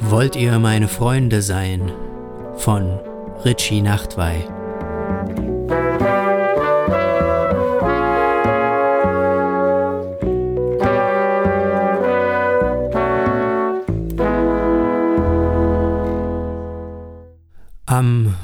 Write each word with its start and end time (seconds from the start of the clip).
Wollt 0.00 0.36
ihr 0.36 0.58
meine 0.58 0.88
Freunde 0.88 1.42
sein? 1.42 1.92
von 2.62 3.00
Richie 3.44 3.82
Nachtwey. 3.82 4.44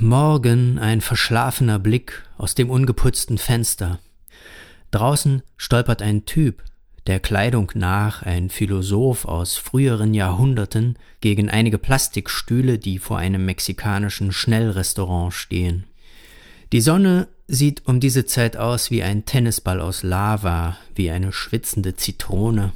Morgen 0.09 0.79
ein 0.79 1.03
verschlafener 1.03 1.79
Blick 1.79 2.25
aus 2.39 2.55
dem 2.55 2.71
ungeputzten 2.71 3.37
Fenster. 3.37 3.99
Draußen 4.91 5.43
stolpert 5.59 6.01
ein 6.01 6.25
Typ, 6.25 6.65
der 7.07 7.21
Kleidung 7.21 7.71
nach 7.75 8.23
ein 8.23 8.49
Philosoph 8.49 9.27
aus 9.27 9.59
früheren 9.59 10.15
Jahrhunderten, 10.15 10.97
gegen 11.21 11.51
einige 11.51 11.77
Plastikstühle, 11.77 12.79
die 12.79 12.99
vor 12.99 13.19
einem 13.19 13.45
mexikanischen 13.45 14.33
Schnellrestaurant 14.33 15.35
stehen. 15.35 15.85
Die 16.73 16.81
Sonne 16.81 17.29
sieht 17.47 17.87
um 17.87 18.01
diese 18.01 18.25
Zeit 18.25 18.57
aus 18.57 18.91
wie 18.91 19.03
ein 19.03 19.27
Tennisball 19.27 19.79
aus 19.79 20.03
Lava, 20.03 20.79
wie 20.95 21.11
eine 21.11 21.35
schwitzende 21.35 21.97
Zitrone. 21.97 22.73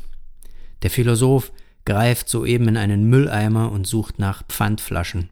Der 0.82 0.90
Philosoph 0.90 1.50
greift 1.86 2.28
soeben 2.28 2.68
in 2.68 2.76
einen 2.76 3.04
Mülleimer 3.04 3.72
und 3.72 3.86
sucht 3.86 4.18
nach 4.18 4.42
Pfandflaschen. 4.48 5.30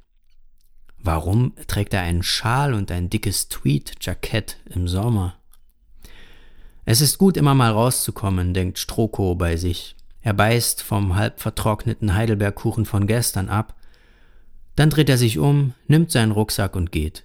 Warum 1.02 1.54
trägt 1.66 1.94
er 1.94 2.02
einen 2.02 2.22
Schal 2.22 2.74
und 2.74 2.90
ein 2.90 3.08
dickes 3.08 3.48
Tweed-Jackett 3.48 4.58
im 4.66 4.86
Sommer? 4.86 5.36
Es 6.84 7.00
ist 7.00 7.18
gut, 7.18 7.36
immer 7.36 7.54
mal 7.54 7.72
rauszukommen, 7.72 8.52
denkt 8.52 8.78
Stroko 8.78 9.34
bei 9.34 9.56
sich. 9.56 9.96
Er 10.20 10.34
beißt 10.34 10.82
vom 10.82 11.16
halb 11.16 11.40
vertrockneten 11.40 12.14
Heidelbergkuchen 12.14 12.84
von 12.84 13.06
gestern 13.06 13.48
ab. 13.48 13.74
Dann 14.76 14.90
dreht 14.90 15.08
er 15.08 15.16
sich 15.16 15.38
um, 15.38 15.72
nimmt 15.86 16.10
seinen 16.10 16.32
Rucksack 16.32 16.76
und 16.76 16.92
geht. 16.92 17.22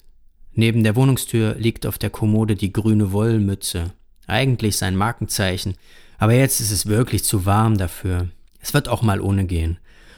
Neben 0.54 0.84
der 0.84 0.96
Wohnungstür 0.96 1.56
liegt 1.56 1.86
auf 1.86 1.98
der 1.98 2.10
Kommode 2.10 2.56
die 2.56 2.72
grüne 2.72 3.12
Wollmütze. 3.12 3.92
Eigentlich 4.26 4.78
sein 4.78 4.96
Markenzeichen. 4.96 5.76
Aber 6.18 6.34
jetzt 6.34 6.62
ist 6.62 6.72
es 6.72 6.86
wirklich 6.86 7.26
zu 7.26 7.46
warm 7.46 7.78
dafür. 7.78 8.30
Es 8.62 8.74
wird 8.74 8.88
auch 8.88 9.02
mal 9.02 9.20
ohne 9.20 9.46
gehen. 9.46 9.78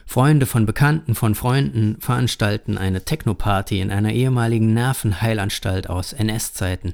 Freunde 0.10 0.46
von 0.46 0.66
Bekannten 0.66 1.16
von 1.16 1.36
Freunden 1.36 1.98
veranstalten 2.00 2.78
eine 2.78 3.04
Technoparty 3.04 3.82
in 3.82 3.92
einer 3.92 4.14
ehemaligen 4.14 4.74
Nervenheilanstalt 4.74 5.90
aus 5.90 6.14
NS-Zeiten. 6.14 6.94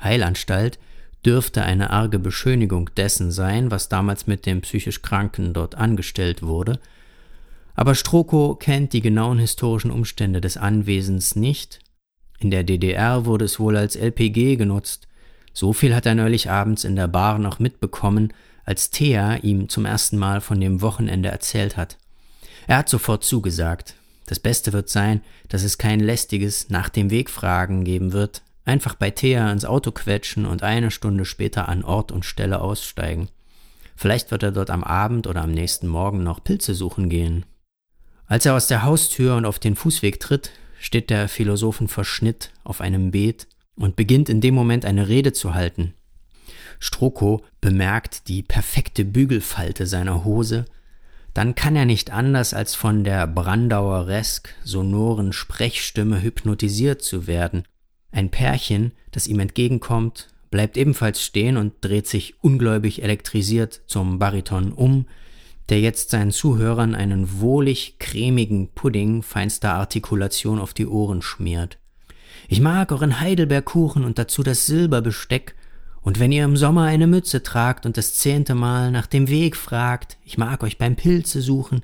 Heilanstalt 0.00 0.78
dürfte 1.26 1.64
eine 1.64 1.90
arge 1.90 2.20
Beschönigung 2.20 2.90
dessen 2.96 3.32
sein, 3.32 3.72
was 3.72 3.88
damals 3.88 4.28
mit 4.28 4.46
dem 4.46 4.60
psychisch 4.60 5.02
Kranken 5.02 5.52
dort 5.52 5.74
angestellt 5.74 6.42
wurde, 6.42 6.78
aber 7.74 7.96
Stroko 7.96 8.54
kennt 8.54 8.92
die 8.92 9.00
genauen 9.00 9.40
historischen 9.40 9.90
Umstände 9.90 10.40
des 10.40 10.56
Anwesens 10.56 11.34
nicht. 11.34 11.80
In 12.38 12.52
der 12.52 12.62
DDR 12.62 13.26
wurde 13.26 13.46
es 13.46 13.58
wohl 13.58 13.76
als 13.76 13.96
LPG 13.96 14.54
genutzt. 14.54 15.08
So 15.52 15.72
viel 15.72 15.92
hat 15.92 16.06
er 16.06 16.14
neulich 16.14 16.50
abends 16.50 16.84
in 16.84 16.94
der 16.94 17.08
Bar 17.08 17.40
noch 17.40 17.58
mitbekommen, 17.58 18.32
als 18.64 18.90
Thea 18.90 19.38
ihm 19.38 19.68
zum 19.68 19.86
ersten 19.86 20.18
Mal 20.18 20.40
von 20.40 20.60
dem 20.60 20.82
Wochenende 20.82 21.30
erzählt 21.30 21.76
hat. 21.76 21.98
Er 22.66 22.78
hat 22.78 22.88
sofort 22.88 23.24
zugesagt. 23.24 23.94
Das 24.26 24.40
Beste 24.40 24.72
wird 24.72 24.88
sein, 24.88 25.20
dass 25.48 25.62
es 25.62 25.78
kein 25.78 26.00
lästiges 26.00 26.70
Nach 26.70 26.88
dem 26.88 27.10
Weg 27.10 27.30
fragen 27.30 27.84
geben 27.84 28.12
wird. 28.12 28.42
Einfach 28.64 28.94
bei 28.94 29.10
Thea 29.10 29.52
ins 29.52 29.66
Auto 29.66 29.90
quetschen 29.90 30.46
und 30.46 30.62
eine 30.62 30.90
Stunde 30.90 31.26
später 31.26 31.68
an 31.68 31.84
Ort 31.84 32.10
und 32.10 32.24
Stelle 32.24 32.60
aussteigen. 32.60 33.28
Vielleicht 33.96 34.30
wird 34.30 34.42
er 34.42 34.52
dort 34.52 34.70
am 34.70 34.82
Abend 34.82 35.26
oder 35.26 35.42
am 35.42 35.52
nächsten 35.52 35.86
Morgen 35.86 36.22
noch 36.22 36.42
Pilze 36.42 36.74
suchen 36.74 37.08
gehen. 37.08 37.44
Als 38.26 38.46
er 38.46 38.54
aus 38.54 38.66
der 38.66 38.82
Haustür 38.82 39.36
und 39.36 39.44
auf 39.44 39.58
den 39.58 39.76
Fußweg 39.76 40.18
tritt, 40.18 40.50
steht 40.80 41.10
der 41.10 41.28
Philosophenverschnitt 41.28 42.50
auf 42.64 42.80
einem 42.80 43.10
Beet 43.10 43.46
und 43.76 43.96
beginnt 43.96 44.28
in 44.28 44.40
dem 44.40 44.54
Moment 44.54 44.84
eine 44.84 45.08
Rede 45.08 45.32
zu 45.32 45.54
halten. 45.54 45.94
Stroko 46.78 47.44
bemerkt 47.60 48.28
die 48.28 48.42
perfekte 48.42 49.04
Bügelfalte 49.04 49.86
seiner 49.86 50.24
Hose, 50.24 50.64
dann 51.34 51.56
kann 51.56 51.74
er 51.74 51.84
nicht 51.84 52.12
anders, 52.12 52.54
als 52.54 52.76
von 52.76 53.02
der 53.02 53.26
Brandaueresk 53.26 54.54
sonoren 54.62 55.32
Sprechstimme 55.32 56.22
hypnotisiert 56.22 57.02
zu 57.02 57.26
werden. 57.26 57.64
Ein 58.12 58.30
Pärchen, 58.30 58.92
das 59.10 59.26
ihm 59.26 59.40
entgegenkommt, 59.40 60.28
bleibt 60.50 60.76
ebenfalls 60.76 61.20
stehen 61.20 61.56
und 61.56 61.74
dreht 61.80 62.06
sich 62.06 62.36
ungläubig 62.40 63.02
elektrisiert 63.02 63.82
zum 63.88 64.20
Bariton 64.20 64.72
um, 64.72 65.06
der 65.68 65.80
jetzt 65.80 66.10
seinen 66.10 66.30
Zuhörern 66.30 66.94
einen 66.94 67.40
wohlig 67.40 67.98
cremigen 67.98 68.68
Pudding 68.68 69.22
feinster 69.22 69.74
Artikulation 69.74 70.60
auf 70.60 70.72
die 70.72 70.86
Ohren 70.86 71.22
schmiert. 71.22 71.78
Ich 72.48 72.60
mag 72.60 72.92
euren 72.92 73.18
Heidelbeerkuchen 73.18 74.04
und 74.04 74.18
dazu 74.18 74.44
das 74.44 74.66
Silberbesteck 74.66 75.56
und 76.04 76.20
wenn 76.20 76.32
ihr 76.32 76.44
im 76.44 76.58
Sommer 76.58 76.82
eine 76.82 77.06
Mütze 77.06 77.42
tragt 77.42 77.86
und 77.86 77.96
das 77.96 78.14
zehnte 78.14 78.54
Mal 78.54 78.90
nach 78.90 79.06
dem 79.06 79.28
Weg 79.28 79.56
fragt, 79.56 80.18
ich 80.22 80.36
mag 80.36 80.62
euch 80.62 80.76
beim 80.76 80.96
Pilze 80.96 81.40
suchen, 81.40 81.82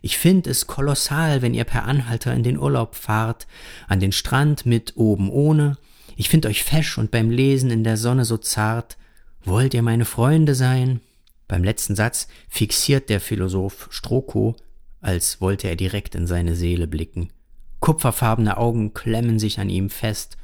ich 0.00 0.16
find 0.16 0.46
es 0.46 0.66
kolossal, 0.66 1.42
wenn 1.42 1.52
ihr 1.52 1.64
per 1.64 1.84
Anhalter 1.84 2.32
in 2.32 2.42
den 2.42 2.58
Urlaub 2.58 2.94
fahrt, 2.94 3.46
an 3.86 4.00
den 4.00 4.12
Strand 4.12 4.64
mit 4.64 4.96
oben 4.96 5.30
ohne, 5.30 5.76
ich 6.16 6.30
find 6.30 6.46
euch 6.46 6.64
fesch 6.64 6.96
und 6.96 7.10
beim 7.10 7.30
Lesen 7.30 7.70
in 7.70 7.84
der 7.84 7.98
Sonne 7.98 8.24
so 8.24 8.38
zart, 8.38 8.96
wollt 9.44 9.74
ihr 9.74 9.82
meine 9.82 10.06
Freunde 10.06 10.54
sein? 10.54 11.00
Beim 11.46 11.62
letzten 11.62 11.94
Satz 11.94 12.26
fixiert 12.48 13.10
der 13.10 13.20
Philosoph 13.20 13.88
Stroko, 13.90 14.56
als 15.00 15.42
wollte 15.42 15.68
er 15.68 15.76
direkt 15.76 16.14
in 16.14 16.26
seine 16.26 16.54
Seele 16.54 16.86
blicken. 16.86 17.30
Kupferfarbene 17.80 18.56
Augen 18.56 18.94
klemmen 18.94 19.38
sich 19.38 19.60
an 19.60 19.68
ihm 19.68 19.90
fest. 19.90 20.38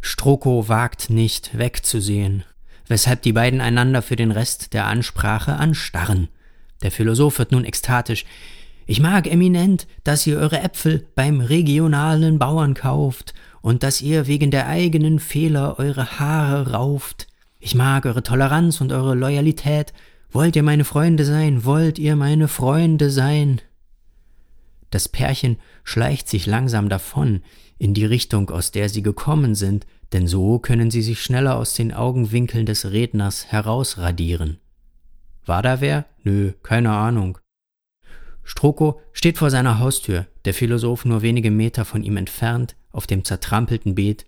Stroko 0.00 0.68
wagt 0.68 1.10
nicht 1.10 1.58
wegzusehen 1.58 2.44
weshalb 2.90 3.22
die 3.22 3.32
beiden 3.32 3.60
einander 3.60 4.02
für 4.02 4.16
den 4.16 4.32
Rest 4.32 4.74
der 4.74 4.86
Ansprache 4.86 5.54
anstarren. 5.54 6.28
Der 6.82 6.90
Philosoph 6.90 7.38
wird 7.38 7.52
nun 7.52 7.64
ekstatisch. 7.64 8.24
Ich 8.84 9.00
mag 9.00 9.28
eminent, 9.28 9.86
dass 10.02 10.26
ihr 10.26 10.38
eure 10.38 10.60
Äpfel 10.60 11.06
beim 11.14 11.40
regionalen 11.40 12.40
Bauern 12.40 12.74
kauft 12.74 13.32
und 13.62 13.84
dass 13.84 14.02
ihr 14.02 14.26
wegen 14.26 14.50
der 14.50 14.66
eigenen 14.66 15.20
Fehler 15.20 15.78
eure 15.78 16.18
Haare 16.18 16.72
rauft. 16.72 17.28
Ich 17.60 17.76
mag 17.76 18.06
eure 18.06 18.24
Toleranz 18.24 18.80
und 18.80 18.90
eure 18.90 19.14
Loyalität. 19.14 19.92
Wollt 20.32 20.56
ihr 20.56 20.64
meine 20.64 20.84
Freunde 20.84 21.24
sein? 21.24 21.64
Wollt 21.64 21.96
ihr 22.00 22.16
meine 22.16 22.48
Freunde 22.48 23.10
sein? 23.10 23.60
Das 24.90 25.08
Pärchen 25.08 25.58
schleicht 25.84 26.28
sich 26.28 26.46
langsam 26.46 26.88
davon 26.88 27.42
in 27.80 27.94
die 27.94 28.04
Richtung, 28.04 28.50
aus 28.50 28.72
der 28.72 28.90
sie 28.90 29.02
gekommen 29.02 29.54
sind, 29.54 29.86
denn 30.12 30.26
so 30.26 30.58
können 30.58 30.90
sie 30.90 31.00
sich 31.00 31.22
schneller 31.22 31.56
aus 31.56 31.72
den 31.72 31.92
Augenwinkeln 31.94 32.66
des 32.66 32.92
Redners 32.92 33.46
herausradieren. 33.46 34.58
War 35.46 35.62
da 35.62 35.80
wer? 35.80 36.04
Nö, 36.22 36.52
keine 36.62 36.92
Ahnung. 36.92 37.38
Stroko 38.44 39.00
steht 39.12 39.38
vor 39.38 39.48
seiner 39.50 39.78
Haustür, 39.78 40.26
der 40.44 40.52
Philosoph 40.52 41.06
nur 41.06 41.22
wenige 41.22 41.50
Meter 41.50 41.86
von 41.86 42.02
ihm 42.02 42.18
entfernt, 42.18 42.76
auf 42.92 43.06
dem 43.06 43.24
zertrampelten 43.24 43.94
Beet. 43.94 44.26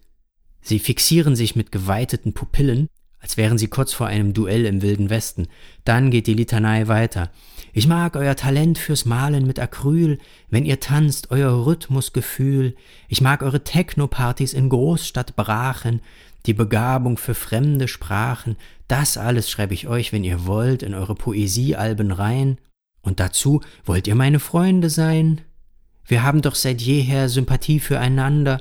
Sie 0.63 0.79
fixieren 0.79 1.37
sich 1.37 1.55
mit 1.55 1.73
geweiteten 1.73 2.33
Pupillen, 2.33 2.89
als 3.23 3.37
wären 3.37 3.57
sie 3.57 3.69
kurz 3.69 3.93
vor 3.93 4.09
einem 4.09 4.35
Duell 4.35 4.67
im 4.67 4.83
wilden 4.83 5.09
Westen. 5.09 5.47
Dann 5.85 6.11
geht 6.11 6.27
die 6.27 6.35
Litanei 6.35 6.89
weiter. 6.89 7.31
Ich 7.73 7.87
mag 7.87 8.17
euer 8.17 8.37
Talent 8.37 8.79
fürs 8.79 9.07
Malen 9.07 9.47
mit 9.47 9.59
Acryl, 9.59 10.19
wenn 10.51 10.67
ihr 10.67 10.81
tanzt, 10.81 11.31
euer 11.31 11.65
Rhythmusgefühl. 11.65 12.75
Ich 13.09 13.23
mag 13.23 13.43
eure 13.43 13.65
Technopartys 13.65 14.53
in 14.53 14.69
Großstadtbrachen, 14.69 16.03
die 16.45 16.53
Begabung 16.53 17.17
für 17.17 17.35
fremde 17.35 17.89
Sprachen. 17.89 18.57
Das 18.89 19.17
alles 19.17 19.49
schreibe 19.49 19.73
ich 19.73 19.87
euch, 19.87 20.13
wenn 20.13 20.25
ihr 20.25 20.45
wollt, 20.45 20.83
in 20.83 20.93
eure 20.93 21.15
Poesiealben 21.15 22.11
rein. 22.11 22.59
Und 23.01 23.21
dazu 23.21 23.63
wollt 23.85 24.07
ihr 24.07 24.17
meine 24.17 24.41
Freunde 24.41 24.91
sein? 24.91 25.41
Wir 26.05 26.25
haben 26.25 26.43
doch 26.43 26.57
seit 26.57 26.83
jeher 26.83 27.29
Sympathie 27.29 27.81
füreinander. 27.81 28.61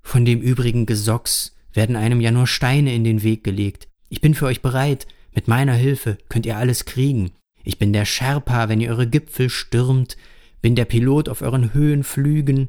Von 0.00 0.24
dem 0.24 0.40
übrigen 0.40 0.86
Gesocks 0.86 1.54
werden 1.72 1.96
einem 1.96 2.20
ja 2.20 2.30
nur 2.30 2.46
Steine 2.46 2.94
in 2.94 3.04
den 3.04 3.22
Weg 3.22 3.44
gelegt. 3.44 3.88
Ich 4.08 4.20
bin 4.20 4.34
für 4.34 4.46
euch 4.46 4.62
bereit. 4.62 5.06
Mit 5.34 5.48
meiner 5.48 5.74
Hilfe 5.74 6.18
könnt 6.28 6.46
ihr 6.46 6.56
alles 6.56 6.84
kriegen. 6.84 7.32
Ich 7.64 7.78
bin 7.78 7.92
der 7.92 8.04
Sherpa, 8.04 8.68
wenn 8.68 8.80
ihr 8.80 8.90
eure 8.90 9.06
Gipfel 9.06 9.48
stürmt, 9.48 10.16
bin 10.60 10.74
der 10.74 10.84
Pilot 10.84 11.28
auf 11.28 11.42
euren 11.42 11.72
Höhenflügen. 11.72 12.68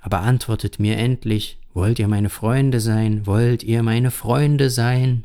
Aber 0.00 0.20
antwortet 0.20 0.78
mir 0.78 0.96
endlich, 0.96 1.58
wollt 1.72 1.98
ihr 1.98 2.08
meine 2.08 2.30
Freunde 2.30 2.80
sein, 2.80 3.26
wollt 3.26 3.62
ihr 3.62 3.82
meine 3.82 4.10
Freunde 4.10 4.70
sein? 4.70 5.24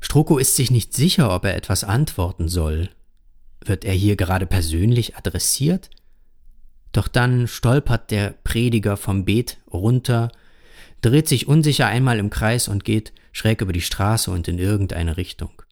Stroko 0.00 0.38
ist 0.38 0.56
sich 0.56 0.70
nicht 0.70 0.94
sicher, 0.94 1.34
ob 1.34 1.44
er 1.44 1.56
etwas 1.56 1.84
antworten 1.84 2.48
soll. 2.48 2.90
Wird 3.64 3.84
er 3.84 3.92
hier 3.92 4.16
gerade 4.16 4.46
persönlich 4.46 5.16
adressiert? 5.16 5.90
Doch 6.92 7.08
dann 7.08 7.46
stolpert 7.46 8.10
der 8.10 8.34
Prediger 8.44 8.96
vom 8.96 9.24
Beet 9.24 9.58
runter, 9.70 10.30
dreht 11.00 11.28
sich 11.28 11.46
unsicher 11.48 11.86
einmal 11.86 12.18
im 12.18 12.30
Kreis 12.30 12.68
und 12.68 12.84
geht 12.84 13.12
schräg 13.32 13.60
über 13.60 13.72
die 13.72 13.80
Straße 13.80 14.30
und 14.30 14.48
in 14.48 14.58
irgendeine 14.58 15.16
Richtung. 15.16 15.62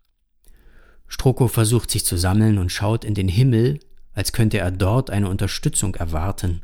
Stroko 1.06 1.48
versucht 1.48 1.90
sich 1.90 2.04
zu 2.04 2.16
sammeln 2.16 2.58
und 2.58 2.72
schaut 2.72 3.04
in 3.04 3.14
den 3.14 3.28
Himmel, 3.28 3.80
als 4.12 4.32
könnte 4.32 4.58
er 4.58 4.70
dort 4.70 5.10
eine 5.10 5.28
Unterstützung 5.28 5.94
erwarten. 5.94 6.62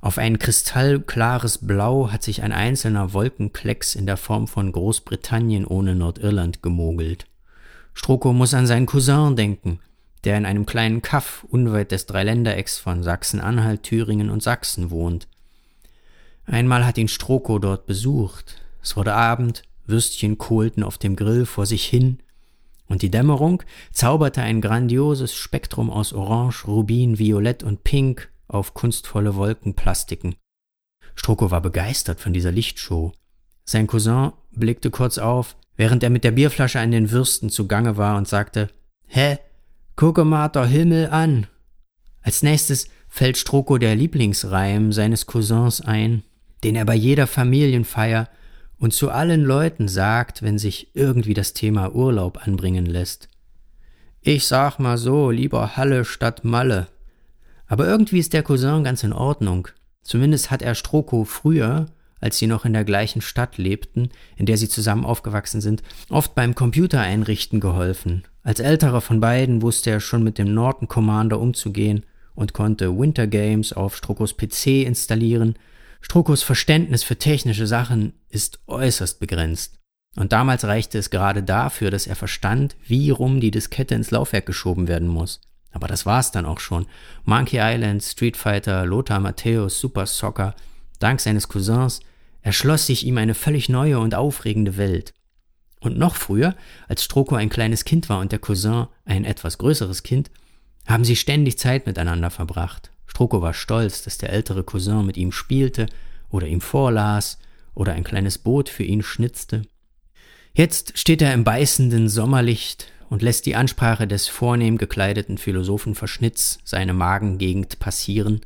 Auf 0.00 0.18
ein 0.18 0.38
kristallklares 0.38 1.58
Blau 1.66 2.12
hat 2.12 2.22
sich 2.22 2.42
ein 2.42 2.52
einzelner 2.52 3.12
Wolkenklecks 3.12 3.94
in 3.94 4.06
der 4.06 4.16
Form 4.16 4.46
von 4.46 4.70
Großbritannien 4.70 5.66
ohne 5.66 5.94
Nordirland 5.96 6.62
gemogelt. 6.62 7.26
Stroko 7.94 8.32
muss 8.32 8.54
an 8.54 8.66
seinen 8.66 8.86
Cousin 8.86 9.36
denken, 9.36 9.80
der 10.24 10.36
in 10.36 10.44
einem 10.44 10.66
kleinen 10.66 11.02
Kaff 11.02 11.46
unweit 11.48 11.92
des 11.92 12.06
Dreiländerecks 12.06 12.78
von 12.78 13.02
Sachsen-Anhalt, 13.02 13.84
Thüringen 13.84 14.28
und 14.28 14.42
Sachsen 14.42 14.90
wohnt. 14.90 15.28
Einmal 16.46 16.86
hat 16.86 16.98
ihn 16.98 17.08
Stroko 17.08 17.58
dort 17.58 17.86
besucht. 17.86 18.56
Es 18.82 18.96
wurde 18.96 19.14
Abend, 19.14 19.62
Würstchen 19.84 20.38
kohlten 20.38 20.82
auf 20.82 20.98
dem 20.98 21.16
Grill 21.16 21.46
vor 21.46 21.66
sich 21.66 21.84
hin, 21.84 22.18
und 22.88 23.02
die 23.02 23.10
Dämmerung 23.10 23.62
zauberte 23.92 24.42
ein 24.42 24.60
grandioses 24.60 25.34
Spektrum 25.34 25.90
aus 25.90 26.12
Orange, 26.12 26.66
Rubin, 26.66 27.18
Violett 27.18 27.64
und 27.64 27.82
Pink 27.82 28.30
auf 28.46 28.74
kunstvolle 28.74 29.34
Wolkenplastiken. 29.34 30.36
Stroko 31.16 31.50
war 31.50 31.60
begeistert 31.60 32.20
von 32.20 32.32
dieser 32.32 32.52
Lichtshow. 32.52 33.12
Sein 33.64 33.88
Cousin 33.88 34.32
blickte 34.52 34.90
kurz 34.90 35.18
auf, 35.18 35.56
während 35.76 36.04
er 36.04 36.10
mit 36.10 36.22
der 36.22 36.30
Bierflasche 36.30 36.78
an 36.78 36.92
den 36.92 37.10
Würsten 37.10 37.50
zugange 37.50 37.96
war 37.96 38.16
und 38.16 38.28
sagte, 38.28 38.68
Hä? 39.06 39.38
Gucke 39.96 40.24
mal 40.24 40.48
der 40.48 40.66
Himmel 40.66 41.08
an. 41.08 41.46
Als 42.22 42.42
nächstes 42.42 42.88
fällt 43.08 43.38
Stroko 43.38 43.78
der 43.78 43.96
Lieblingsreim 43.96 44.92
seines 44.92 45.26
Cousins 45.26 45.80
ein, 45.80 46.22
den 46.66 46.74
er 46.74 46.84
bei 46.84 46.96
jeder 46.96 47.28
Familienfeier 47.28 48.28
und 48.76 48.92
zu 48.92 49.12
allen 49.12 49.44
Leuten 49.44 49.86
sagt, 49.86 50.42
wenn 50.42 50.58
sich 50.58 50.90
irgendwie 50.94 51.32
das 51.32 51.52
Thema 51.52 51.94
Urlaub 51.94 52.44
anbringen 52.44 52.86
lässt. 52.86 53.28
Ich 54.20 54.48
sag 54.48 54.80
mal 54.80 54.98
so, 54.98 55.30
lieber 55.30 55.76
Halle 55.76 56.04
statt 56.04 56.44
Malle. 56.44 56.88
Aber 57.68 57.86
irgendwie 57.86 58.18
ist 58.18 58.32
der 58.32 58.42
Cousin 58.42 58.82
ganz 58.82 59.04
in 59.04 59.12
Ordnung. 59.12 59.68
Zumindest 60.02 60.50
hat 60.50 60.60
er 60.60 60.74
Stroko 60.74 61.22
früher, 61.22 61.86
als 62.18 62.38
sie 62.38 62.48
noch 62.48 62.64
in 62.64 62.72
der 62.72 62.84
gleichen 62.84 63.20
Stadt 63.20 63.58
lebten, 63.58 64.08
in 64.34 64.46
der 64.46 64.56
sie 64.56 64.68
zusammen 64.68 65.04
aufgewachsen 65.04 65.60
sind, 65.60 65.84
oft 66.08 66.34
beim 66.34 66.56
Computer 66.56 67.00
einrichten 67.00 67.60
geholfen. 67.60 68.24
Als 68.42 68.58
älterer 68.58 69.02
von 69.02 69.20
beiden 69.20 69.62
wusste 69.62 69.90
er 69.90 70.00
schon 70.00 70.24
mit 70.24 70.36
dem 70.36 70.52
Norton 70.52 70.88
Commander 70.88 71.38
umzugehen 71.38 72.04
und 72.34 72.54
konnte 72.54 72.98
Winter 72.98 73.28
Games 73.28 73.72
auf 73.72 73.96
Strokos 73.96 74.36
PC 74.36 74.84
installieren 74.84 75.54
Strukos 76.08 76.44
Verständnis 76.44 77.02
für 77.02 77.18
technische 77.18 77.66
Sachen 77.66 78.12
ist 78.28 78.60
äußerst 78.68 79.18
begrenzt. 79.18 79.80
Und 80.14 80.32
damals 80.32 80.62
reichte 80.62 80.98
es 80.98 81.10
gerade 81.10 81.42
dafür, 81.42 81.90
dass 81.90 82.06
er 82.06 82.14
verstand, 82.14 82.76
wie 82.86 83.10
rum 83.10 83.40
die 83.40 83.50
Diskette 83.50 83.96
ins 83.96 84.12
Laufwerk 84.12 84.46
geschoben 84.46 84.86
werden 84.86 85.08
muss. 85.08 85.40
Aber 85.72 85.88
das 85.88 86.06
war's 86.06 86.30
dann 86.30 86.46
auch 86.46 86.60
schon. 86.60 86.86
Monkey 87.24 87.58
Island, 87.60 88.04
Street 88.04 88.36
Fighter, 88.36 88.86
Lothar 88.86 89.18
Matthäus, 89.18 89.80
Super 89.80 90.06
Soccer, 90.06 90.54
dank 91.00 91.20
seines 91.20 91.48
Cousins, 91.48 91.98
erschloss 92.40 92.86
sich 92.86 93.04
ihm 93.04 93.18
eine 93.18 93.34
völlig 93.34 93.68
neue 93.68 93.98
und 93.98 94.14
aufregende 94.14 94.76
Welt. 94.76 95.12
Und 95.80 95.98
noch 95.98 96.14
früher, 96.14 96.54
als 96.86 97.02
Stroko 97.02 97.34
ein 97.34 97.50
kleines 97.50 97.84
Kind 97.84 98.08
war 98.08 98.20
und 98.20 98.30
der 98.30 98.38
Cousin 98.38 98.86
ein 99.04 99.24
etwas 99.24 99.58
größeres 99.58 100.04
Kind, 100.04 100.30
haben 100.86 101.04
sie 101.04 101.16
ständig 101.16 101.58
Zeit 101.58 101.84
miteinander 101.84 102.30
verbracht. 102.30 102.92
Stroko 103.16 103.40
war 103.40 103.54
stolz, 103.54 104.02
dass 104.02 104.18
der 104.18 104.30
ältere 104.30 104.62
Cousin 104.62 105.06
mit 105.06 105.16
ihm 105.16 105.32
spielte 105.32 105.86
oder 106.28 106.46
ihm 106.46 106.60
vorlas 106.60 107.38
oder 107.74 107.94
ein 107.94 108.04
kleines 108.04 108.36
Boot 108.36 108.68
für 108.68 108.82
ihn 108.82 109.02
schnitzte. 109.02 109.62
Jetzt 110.52 110.98
steht 110.98 111.22
er 111.22 111.32
im 111.32 111.42
beißenden 111.42 112.10
Sommerlicht 112.10 112.92
und 113.08 113.22
lässt 113.22 113.46
die 113.46 113.56
Ansprache 113.56 114.06
des 114.06 114.28
vornehm 114.28 114.76
gekleideten 114.76 115.38
Philosophen 115.38 115.94
Verschnitz 115.94 116.58
seine 116.62 116.92
Magengegend 116.92 117.78
passieren 117.78 118.42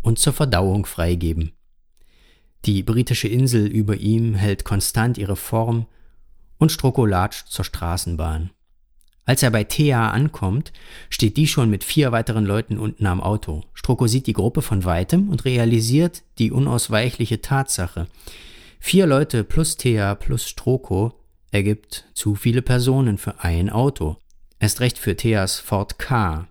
und 0.00 0.18
zur 0.18 0.32
Verdauung 0.32 0.84
freigeben. 0.84 1.52
Die 2.64 2.82
britische 2.82 3.28
Insel 3.28 3.68
über 3.68 3.94
ihm 3.98 4.34
hält 4.34 4.64
konstant 4.64 5.16
ihre 5.16 5.36
Form 5.36 5.86
und 6.58 6.72
Stroko 6.72 7.06
latscht 7.06 7.50
zur 7.50 7.64
Straßenbahn. 7.64 8.50
Als 9.24 9.42
er 9.42 9.50
bei 9.50 9.64
Thea 9.64 10.10
ankommt, 10.10 10.72
steht 11.08 11.36
die 11.36 11.46
schon 11.46 11.70
mit 11.70 11.84
vier 11.84 12.10
weiteren 12.10 12.44
Leuten 12.44 12.78
unten 12.78 13.06
am 13.06 13.20
Auto. 13.20 13.62
Stroko 13.72 14.08
sieht 14.08 14.26
die 14.26 14.32
Gruppe 14.32 14.62
von 14.62 14.84
weitem 14.84 15.28
und 15.28 15.44
realisiert 15.44 16.22
die 16.38 16.50
unausweichliche 16.50 17.40
Tatsache. 17.40 18.08
Vier 18.80 19.06
Leute 19.06 19.44
plus 19.44 19.76
Thea 19.76 20.16
plus 20.16 20.48
Stroko 20.48 21.12
ergibt 21.52 22.06
zu 22.14 22.34
viele 22.34 22.62
Personen 22.62 23.16
für 23.16 23.44
ein 23.44 23.70
Auto. 23.70 24.16
Erst 24.58 24.80
recht 24.80 24.98
für 24.98 25.16
Theas 25.16 25.60
Ford 25.60 25.98
K. 26.00 26.48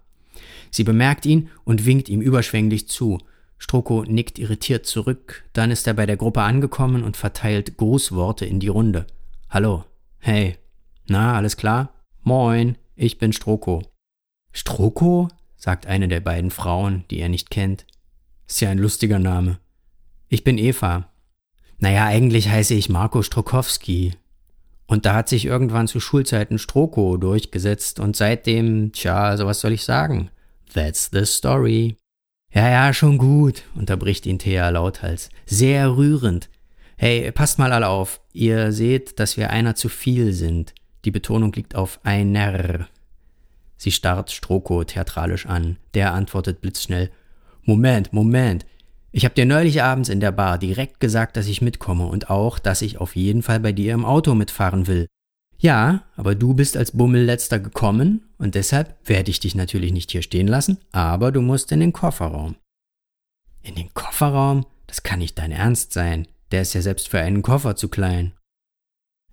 Sie 0.69 0.85
bemerkt 0.85 1.25
ihn 1.25 1.49
und 1.65 1.85
winkt 1.85 2.07
ihm 2.07 2.21
überschwänglich 2.21 2.87
zu. 2.87 3.17
Stroko 3.57 4.05
nickt 4.07 4.39
irritiert 4.39 4.85
zurück, 4.85 5.43
dann 5.53 5.71
ist 5.71 5.87
er 5.87 5.93
bei 5.93 6.05
der 6.05 6.17
Gruppe 6.17 6.41
angekommen 6.41 7.03
und 7.03 7.17
verteilt 7.17 7.77
Grußworte 7.77 8.45
in 8.45 8.59
die 8.59 8.69
Runde. 8.69 9.07
Hallo. 9.49 9.83
Hey. 10.19 10.57
Na, 11.07 11.35
alles 11.35 11.57
klar? 11.57 12.00
Moin, 12.23 12.77
ich 12.95 13.17
bin 13.17 13.33
Stroko. 13.33 13.81
Stroko? 14.51 15.27
sagt 15.57 15.87
eine 15.87 16.07
der 16.07 16.19
beiden 16.19 16.51
Frauen, 16.51 17.03
die 17.09 17.19
er 17.19 17.29
nicht 17.29 17.49
kennt. 17.49 17.85
Ist 18.47 18.61
ja 18.61 18.69
ein 18.69 18.77
lustiger 18.77 19.17
Name. 19.17 19.59
Ich 20.27 20.43
bin 20.43 20.59
Eva. 20.59 21.09
Naja, 21.79 22.05
eigentlich 22.05 22.47
heiße 22.47 22.75
ich 22.75 22.89
Marco 22.89 23.23
Strokowski. 23.23 24.13
Und 24.85 25.05
da 25.05 25.15
hat 25.15 25.29
sich 25.29 25.45
irgendwann 25.45 25.87
zu 25.87 25.99
Schulzeiten 25.99 26.59
Stroko 26.59 27.17
durchgesetzt 27.17 27.99
und 27.99 28.15
seitdem, 28.15 28.91
tja, 28.91 29.23
also 29.23 29.47
was 29.47 29.61
soll 29.61 29.71
ich 29.71 29.83
sagen? 29.83 30.29
That's 30.73 31.09
the 31.11 31.25
story. 31.25 31.97
Ja, 32.53 32.69
ja, 32.69 32.93
schon 32.93 33.17
gut, 33.17 33.63
unterbricht 33.73 34.27
ihn 34.27 34.37
Thea 34.37 34.69
lauthals. 34.69 35.29
Sehr 35.45 35.95
rührend. 35.95 36.49
Hey, 36.97 37.31
passt 37.31 37.57
mal 37.57 37.73
alle 37.73 37.87
auf. 37.87 38.21
Ihr 38.31 38.71
seht, 38.73 39.19
dass 39.19 39.37
wir 39.37 39.49
einer 39.49 39.73
zu 39.73 39.89
viel 39.89 40.33
sind. 40.33 40.75
Die 41.05 41.11
Betonung 41.11 41.51
liegt 41.53 41.75
auf 41.75 41.99
einer. 42.03 42.87
Sie 43.77 43.91
starrt 43.91 44.31
Stroko 44.31 44.83
theatralisch 44.83 45.45
an. 45.45 45.77
Der 45.93 46.13
antwortet 46.13 46.61
blitzschnell. 46.61 47.11
Moment, 47.63 48.13
Moment. 48.13 48.65
Ich 49.11 49.25
hab 49.25 49.35
dir 49.35 49.45
neulich 49.45 49.83
abends 49.83 50.09
in 50.09 50.19
der 50.19 50.31
Bar 50.31 50.57
direkt 50.57 50.99
gesagt, 50.99 51.35
dass 51.35 51.47
ich 51.47 51.61
mitkomme 51.61 52.05
und 52.05 52.29
auch, 52.29 52.59
dass 52.59 52.81
ich 52.81 52.99
auf 52.99 53.15
jeden 53.15 53.43
Fall 53.43 53.59
bei 53.59 53.71
dir 53.71 53.93
im 53.93 54.05
Auto 54.05 54.35
mitfahren 54.35 54.87
will. 54.87 55.07
Ja, 55.57 56.03
aber 56.15 56.33
du 56.33 56.53
bist 56.53 56.77
als 56.77 56.91
Bummelletzter 56.91 57.59
gekommen 57.59 58.23
und 58.37 58.55
deshalb 58.55 58.97
werde 59.07 59.29
ich 59.29 59.39
dich 59.39 59.53
natürlich 59.53 59.91
nicht 59.91 60.11
hier 60.11 60.21
stehen 60.21 60.47
lassen, 60.47 60.79
aber 60.91 61.31
du 61.31 61.41
musst 61.41 61.71
in 61.71 61.81
den 61.81 61.93
Kofferraum. 61.93 62.55
In 63.61 63.75
den 63.75 63.93
Kofferraum? 63.93 64.65
Das 64.87 65.03
kann 65.03 65.19
nicht 65.19 65.37
dein 65.37 65.51
Ernst 65.51 65.93
sein. 65.93 66.27
Der 66.51 66.63
ist 66.63 66.73
ja 66.73 66.81
selbst 66.81 67.09
für 67.09 67.19
einen 67.19 67.43
Koffer 67.43 67.75
zu 67.75 67.89
klein. 67.89 68.33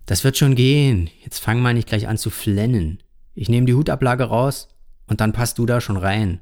Das 0.09 0.23
wird 0.23 0.39
schon 0.39 0.55
gehen. 0.55 1.11
Jetzt 1.23 1.37
fang 1.37 1.61
mal 1.61 1.75
nicht 1.75 1.87
gleich 1.87 2.07
an 2.07 2.17
zu 2.17 2.31
flennen. 2.31 3.03
Ich 3.35 3.47
nehme 3.47 3.67
die 3.67 3.75
Hutablage 3.75 4.23
raus 4.23 4.67
und 5.05 5.21
dann 5.21 5.33
passt 5.33 5.59
du 5.59 5.67
da 5.67 5.81
schon 5.81 5.97
rein. 5.97 6.41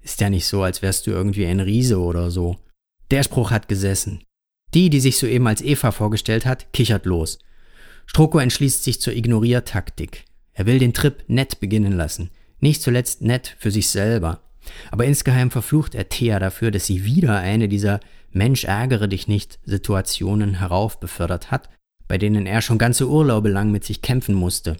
Ist 0.00 0.20
ja 0.20 0.30
nicht 0.30 0.46
so, 0.46 0.62
als 0.62 0.82
wärst 0.82 1.04
du 1.04 1.10
irgendwie 1.10 1.44
ein 1.44 1.58
Riese 1.58 1.98
oder 1.98 2.30
so. 2.30 2.58
Der 3.10 3.24
Spruch 3.24 3.50
hat 3.50 3.66
gesessen. 3.66 4.22
Die, 4.72 4.88
die 4.88 5.00
sich 5.00 5.18
soeben 5.18 5.48
als 5.48 5.62
Eva 5.62 5.90
vorgestellt 5.90 6.46
hat, 6.46 6.72
kichert 6.72 7.06
los. 7.06 7.40
Stroko 8.06 8.38
entschließt 8.38 8.84
sich 8.84 9.00
zur 9.00 9.14
Ignoriertaktik. 9.14 10.24
Er 10.52 10.66
will 10.66 10.78
den 10.78 10.94
Trip 10.94 11.24
nett 11.26 11.58
beginnen 11.58 11.94
lassen. 11.94 12.30
Nicht 12.60 12.82
zuletzt 12.82 13.20
nett 13.20 13.56
für 13.58 13.72
sich 13.72 13.88
selber. 13.88 14.42
Aber 14.92 15.06
insgeheim 15.06 15.50
verflucht 15.50 15.96
er 15.96 16.08
Thea 16.08 16.38
dafür, 16.38 16.70
dass 16.70 16.86
sie 16.86 17.04
wieder 17.04 17.36
eine 17.36 17.68
dieser 17.68 17.98
Mensch 18.30 18.62
ärgere 18.62 19.08
dich 19.08 19.26
nicht 19.26 19.58
Situationen 19.64 20.60
heraufbefördert 20.60 21.50
hat 21.50 21.68
bei 22.08 22.18
denen 22.18 22.46
er 22.46 22.62
schon 22.62 22.78
ganze 22.78 23.08
Urlaube 23.08 23.50
lang 23.50 23.70
mit 23.70 23.84
sich 23.84 24.02
kämpfen 24.02 24.34
musste. 24.34 24.76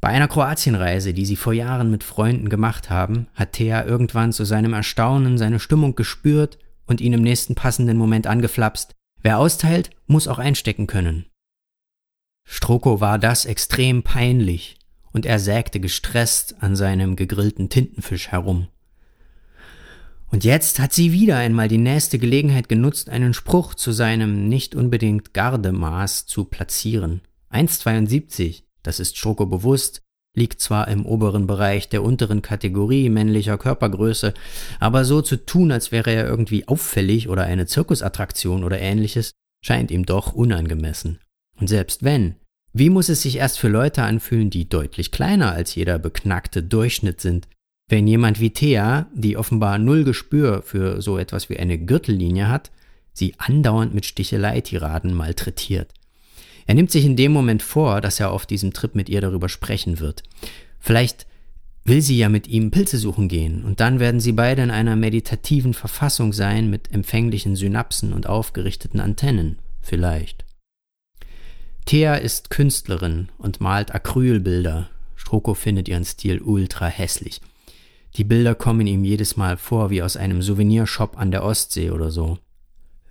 Bei 0.00 0.08
einer 0.08 0.26
Kroatienreise, 0.26 1.14
die 1.14 1.24
sie 1.24 1.36
vor 1.36 1.52
Jahren 1.52 1.90
mit 1.90 2.02
Freunden 2.02 2.48
gemacht 2.48 2.90
haben, 2.90 3.28
hat 3.34 3.52
Thea 3.52 3.84
irgendwann 3.84 4.32
zu 4.32 4.44
seinem 4.44 4.72
Erstaunen 4.72 5.38
seine 5.38 5.60
Stimmung 5.60 5.94
gespürt 5.94 6.58
und 6.86 7.00
ihn 7.00 7.12
im 7.12 7.22
nächsten 7.22 7.54
passenden 7.54 7.96
Moment 7.96 8.26
angeflapst. 8.26 8.96
Wer 9.22 9.38
austeilt, 9.38 9.90
muss 10.08 10.26
auch 10.26 10.40
einstecken 10.40 10.88
können. 10.88 11.26
Stroko 12.44 13.00
war 13.00 13.20
das 13.20 13.44
extrem 13.44 14.02
peinlich, 14.02 14.76
und 15.12 15.26
er 15.26 15.38
sägte 15.38 15.78
gestresst 15.78 16.56
an 16.60 16.74
seinem 16.74 17.14
gegrillten 17.14 17.68
Tintenfisch 17.68 18.28
herum. 18.28 18.66
Und 20.32 20.44
jetzt 20.44 20.78
hat 20.78 20.94
sie 20.94 21.12
wieder 21.12 21.36
einmal 21.36 21.68
die 21.68 21.78
nächste 21.78 22.18
Gelegenheit 22.18 22.70
genutzt, 22.70 23.10
einen 23.10 23.34
Spruch 23.34 23.74
zu 23.74 23.92
seinem 23.92 24.48
nicht 24.48 24.74
unbedingt 24.74 25.34
Gardemaß 25.34 26.24
zu 26.24 26.46
platzieren. 26.46 27.20
1,72, 27.52 28.62
das 28.82 28.98
ist 28.98 29.18
Schoko 29.18 29.44
bewusst, 29.44 30.00
liegt 30.34 30.62
zwar 30.62 30.88
im 30.88 31.04
oberen 31.04 31.46
Bereich 31.46 31.90
der 31.90 32.02
unteren 32.02 32.40
Kategorie 32.40 33.10
männlicher 33.10 33.58
Körpergröße, 33.58 34.32
aber 34.80 35.04
so 35.04 35.20
zu 35.20 35.36
tun, 35.36 35.70
als 35.70 35.92
wäre 35.92 36.10
er 36.10 36.26
irgendwie 36.26 36.66
auffällig 36.66 37.28
oder 37.28 37.42
eine 37.42 37.66
Zirkusattraktion 37.66 38.64
oder 38.64 38.80
ähnliches, 38.80 39.32
scheint 39.62 39.90
ihm 39.90 40.06
doch 40.06 40.32
unangemessen. 40.32 41.18
Und 41.60 41.68
selbst 41.68 42.04
wenn, 42.04 42.36
wie 42.72 42.88
muss 42.88 43.10
es 43.10 43.20
sich 43.20 43.36
erst 43.36 43.58
für 43.58 43.68
Leute 43.68 44.02
anfühlen, 44.02 44.48
die 44.48 44.66
deutlich 44.66 45.12
kleiner 45.12 45.52
als 45.52 45.74
jeder 45.74 45.98
beknackte 45.98 46.62
Durchschnitt 46.62 47.20
sind, 47.20 47.48
wenn 47.92 48.06
jemand 48.06 48.40
wie 48.40 48.48
Thea, 48.48 49.06
die 49.12 49.36
offenbar 49.36 49.76
null 49.76 50.04
Gespür 50.04 50.62
für 50.62 51.02
so 51.02 51.18
etwas 51.18 51.50
wie 51.50 51.58
eine 51.58 51.76
Gürtellinie 51.76 52.48
hat, 52.48 52.70
sie 53.12 53.34
andauernd 53.36 53.92
mit 53.92 54.06
Sticheleitiraden 54.06 55.12
malträtiert. 55.12 55.92
Er 56.64 56.74
nimmt 56.74 56.90
sich 56.90 57.04
in 57.04 57.16
dem 57.16 57.32
Moment 57.32 57.62
vor, 57.62 58.00
dass 58.00 58.18
er 58.18 58.30
auf 58.30 58.46
diesem 58.46 58.72
Trip 58.72 58.94
mit 58.94 59.10
ihr 59.10 59.20
darüber 59.20 59.50
sprechen 59.50 60.00
wird. 60.00 60.22
Vielleicht 60.80 61.26
will 61.84 62.00
sie 62.00 62.16
ja 62.16 62.30
mit 62.30 62.48
ihm 62.48 62.70
Pilze 62.70 62.96
suchen 62.96 63.28
gehen, 63.28 63.62
und 63.62 63.80
dann 63.80 64.00
werden 64.00 64.20
sie 64.20 64.32
beide 64.32 64.62
in 64.62 64.70
einer 64.70 64.96
meditativen 64.96 65.74
Verfassung 65.74 66.32
sein 66.32 66.70
mit 66.70 66.90
empfänglichen 66.92 67.56
Synapsen 67.56 68.14
und 68.14 68.26
aufgerichteten 68.26 69.00
Antennen. 69.00 69.58
Vielleicht. 69.82 70.46
Thea 71.84 72.14
ist 72.14 72.48
Künstlerin 72.48 73.28
und 73.36 73.60
malt 73.60 73.94
Acrylbilder. 73.94 74.88
Stroko 75.14 75.52
findet 75.52 75.88
ihren 75.88 76.06
Stil 76.06 76.40
ultra 76.40 76.86
hässlich. 76.86 77.42
Die 78.16 78.24
Bilder 78.24 78.54
kommen 78.54 78.86
ihm 78.86 79.04
jedes 79.04 79.36
Mal 79.36 79.56
vor 79.56 79.90
wie 79.90 80.02
aus 80.02 80.16
einem 80.16 80.42
Souvenirshop 80.42 81.16
an 81.16 81.30
der 81.30 81.44
Ostsee 81.44 81.90
oder 81.90 82.10
so. 82.10 82.38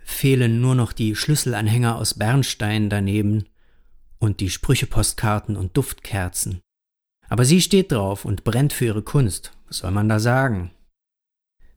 Fehlen 0.04 0.62
nur 0.62 0.76
noch 0.76 0.94
die 0.94 1.16
Schlüsselanhänger 1.16 1.96
aus 1.96 2.14
Bernstein 2.14 2.90
daneben 2.90 3.46
und 4.20 4.40
die 4.40 4.50
Sprüchepostkarten 4.50 5.56
und 5.56 5.76
Duftkerzen. 5.76 6.62
Aber 7.30 7.46
sie 7.46 7.62
steht 7.62 7.92
drauf 7.92 8.26
und 8.26 8.44
brennt 8.44 8.74
für 8.74 8.86
ihre 8.86 9.02
Kunst. 9.02 9.52
Was 9.68 9.78
soll 9.78 9.92
man 9.92 10.10
da 10.10 10.20
sagen? 10.20 10.72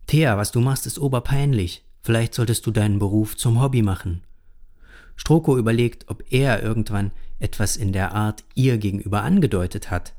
Thea, 0.07 0.37
was 0.37 0.53
du 0.53 0.61
machst, 0.61 0.87
ist 0.87 0.99
oberpeinlich. 0.99 1.85
Vielleicht 2.03 2.35
solltest 2.35 2.67
du 2.67 2.71
deinen 2.71 2.99
Beruf 2.99 3.37
zum 3.37 3.63
Hobby 3.63 3.81
machen. 3.81 4.23
Stroko 5.17 5.57
überlegt, 5.57 6.11
ob 6.11 6.25
er 6.31 6.63
irgendwann 6.63 7.13
etwas 7.39 7.77
in 7.77 7.93
der 7.93 8.13
Art 8.13 8.45
ihr 8.55 8.77
gegenüber 8.77 9.23
angedeutet 9.23 9.91
hat. 9.91 10.13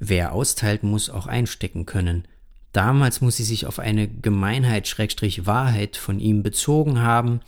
Wer 0.00 0.32
austeilt, 0.32 0.82
muss 0.82 1.10
auch 1.10 1.26
einstecken 1.26 1.86
können. 1.86 2.26
Damals 2.72 3.20
muss 3.20 3.36
sie 3.36 3.44
sich 3.44 3.66
auf 3.66 3.78
eine 3.78 4.08
Gemeinheit-Wahrheit 4.08 5.96
von 5.96 6.18
ihm 6.18 6.42
bezogen 6.42 7.00
haben, 7.00 7.40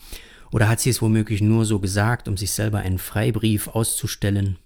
oder 0.52 0.68
hat 0.68 0.80
sie 0.80 0.90
es 0.90 1.02
womöglich 1.02 1.40
nur 1.40 1.64
so 1.64 1.80
gesagt, 1.80 2.28
um 2.28 2.36
sich 2.36 2.52
selber 2.52 2.78
einen 2.78 2.98
Freibrief 2.98 3.68
auszustellen? 3.68 4.58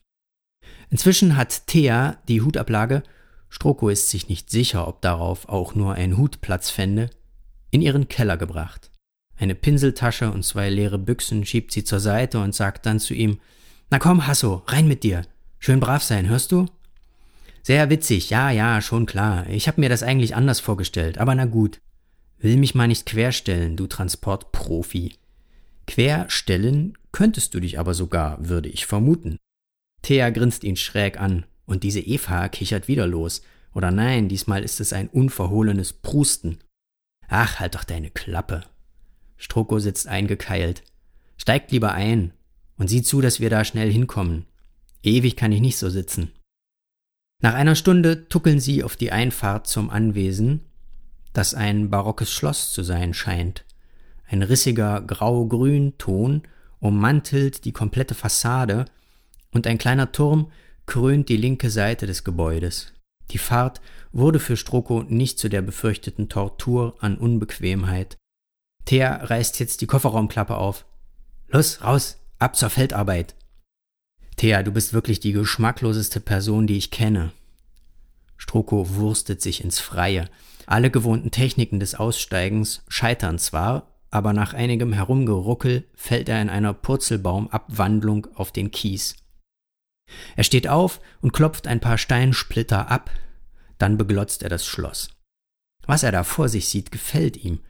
Inzwischen 0.91 1.37
hat 1.37 1.67
Thea 1.67 2.19
die 2.29 2.43
Hutablage, 2.43 3.03
Stroko 3.49 3.88
ist 3.88 4.11
sich 4.11 4.29
nicht 4.29 4.50
sicher, 4.50 4.87
ob 4.87 5.00
darauf 5.00 5.49
auch 5.49 5.75
nur 5.75 5.95
ein 5.95 6.19
Hut 6.19 6.41
Platz 6.41 6.71
fände, 6.71 7.09
in 7.71 7.81
ihren 7.81 8.09
Keller 8.09 8.37
gebracht. 8.37 8.91
Eine 9.37 9.55
Pinseltasche 9.55 10.31
und 10.31 10.45
zwei 10.45 10.69
leere 10.69 10.99
Büchsen 10.99 11.47
schiebt 11.47 11.73
sie 11.73 11.85
zur 11.85 12.00
Seite 12.00 12.41
und 12.41 12.55
sagt 12.55 12.85
dann 12.85 12.99
zu 12.99 13.15
ihm, 13.15 13.38
Na 13.91 13.99
komm, 13.99 14.27
Hasso, 14.27 14.65
rein 14.67 14.88
mit 14.88 15.05
dir. 15.05 15.23
Schön 15.59 15.81
brav 15.81 16.03
sein, 16.03 16.29
hörst 16.29 16.53
du? 16.53 16.67
Sehr 17.62 17.91
witzig, 17.91 18.31
ja, 18.31 18.50
ja, 18.50 18.81
schon 18.81 19.07
klar. 19.07 19.49
Ich 19.49 19.69
hab 19.69 19.79
mir 19.79 19.88
das 19.88 20.03
eigentlich 20.03 20.35
anders 20.35 20.61
vorgestellt, 20.61 21.19
aber 21.19 21.35
na 21.35 21.45
gut. 21.45 21.81
Will 22.38 22.57
mich 22.57 22.75
mal 22.75 22.88
nicht 22.88 23.07
querstellen, 23.07 23.77
du 23.77 23.87
Transportprofi. 23.87 25.17
Querstellen 25.87 26.97
könntest 27.12 27.55
du 27.55 27.61
dich 27.61 27.79
aber 27.79 27.95
sogar, 27.95 28.49
würde 28.49 28.69
ich 28.69 28.87
vermuten. 28.87 29.38
Thea 30.03 30.31
grinst 30.31 30.62
ihn 30.62 30.77
schräg 30.77 31.21
an, 31.21 31.47
und 31.67 31.83
diese 31.83 32.00
Eva 32.00 32.49
kichert 32.49 32.88
wieder 32.88 33.07
los. 33.07 33.43
Oder 33.75 33.91
nein, 33.91 34.29
diesmal 34.29 34.62
ist 34.62 34.81
es 34.81 34.93
ein 34.93 35.09
unverhohlenes 35.09 35.93
Prusten. 35.93 36.59
Ach, 37.29 37.61
halt 37.61 37.75
doch 37.75 37.85
deine 37.85 38.11
Klappe. 38.11 38.62
Stroko 39.37 39.79
sitzt 39.79 40.09
eingekeilt. 40.09 40.83
Steigt 41.37 41.71
lieber 41.71 41.93
ein 41.93 42.33
und 42.77 42.88
sieh 42.88 43.03
zu, 43.03 43.21
dass 43.21 43.41
wir 43.41 43.50
da 43.50 43.65
schnell 43.65 43.93
hinkommen. 43.93 44.47
Ewig 45.03 45.37
kann 45.37 45.53
ich 45.53 45.61
nicht 45.61 45.77
so 45.77 45.91
sitzen. 45.91 46.33
Nach 47.40 47.54
einer 47.54 47.76
Stunde 47.76 48.28
tuckeln 48.28 48.59
sie 48.59 48.83
auf 48.83 48.97
die 48.97 49.12
Einfahrt 49.12 49.68
zum 49.68 49.90
Anwesen, 49.90 50.61
das 51.33 51.54
ein 51.54 51.88
barockes 51.88 52.33
Schloss 52.33 52.73
zu 52.73 52.83
sein 52.83 53.14
scheint. 53.14 53.64
Ein 54.26 54.42
rissiger 54.42 55.00
grau-grün 55.00 55.97
Ton 55.99 56.42
ummantelt 56.80 57.64
die 57.64 57.73
komplette 57.73 58.14
Fassade 58.14 58.87
und 59.52 59.66
ein 59.66 59.78
kleiner 59.78 60.11
Turm 60.11 60.50
krönt 60.87 61.28
die 61.28 61.37
linke 61.37 61.71
Seite 61.71 62.07
des 62.07 62.25
Gebäudes. 62.25 62.92
Die 63.30 63.38
Fahrt 63.38 63.80
wurde 64.11 64.40
für 64.40 64.57
Stroko 64.57 65.02
nicht 65.02 65.38
zu 65.38 65.49
der 65.49 65.62
befürchteten 65.62 66.28
Tortur 66.28 66.97
an 67.00 67.18
Unbequemheit. 67.18 68.16
Thea 68.85 69.25
reißt 69.25 69.61
jetzt 69.61 69.80
die 69.80 69.87
Kofferraumklappe 69.87 70.57
auf. 70.57 70.87
Los, 71.49 71.83
raus, 71.85 72.18
ab 72.38 72.57
zur 72.57 72.71
Feldarbeit. 72.71 73.35
Thea, 74.38 74.62
du 74.62 74.71
bist 74.71 74.92
wirklich 74.92 75.18
die 75.21 75.33
geschmackloseste 75.33 76.21
Person, 76.21 76.66
die 76.66 76.78
ich 76.78 76.90
kenne. 76.90 77.33
Stroko 78.37 78.95
wurstet 78.95 79.42
sich 79.42 79.64
ins 79.64 79.80
Freie. 79.80 80.30
Alle 80.64 80.90
gewohnten 80.90 81.33
Techniken 81.33 81.80
des 81.80 81.97
Aussteigens 81.97 82.85
scheitern 82.88 83.38
zwar, 83.38 83.95
aber 84.11 84.33
nach 84.33 84.54
einigem 84.54 84.92
Herumgeruckel 84.92 85.85
fällt 85.95 86.28
er 86.28 86.40
in 86.40 86.50
einer 86.50 86.73
Purzelbaumabwandlung 86.73 88.28
auf 88.35 88.52
den 88.52 88.71
Kies. 88.71 89.16
Er 90.37 90.45
steht 90.45 90.68
auf 90.68 91.00
und 91.21 91.33
klopft 91.33 91.66
ein 91.66 91.80
paar 91.80 91.99
Steinsplitter 91.99 92.90
ab, 92.90 93.11
dann 93.76 93.99
beglotzt 93.99 94.45
er 94.45 94.49
das 94.49 94.64
Schloss. 94.64 95.11
Was 95.87 96.04
er 96.04 96.12
da 96.12 96.23
vor 96.23 96.49
sich 96.49 96.68
sieht, 96.68 96.92
gefällt 96.92 97.37
ihm. 97.45 97.61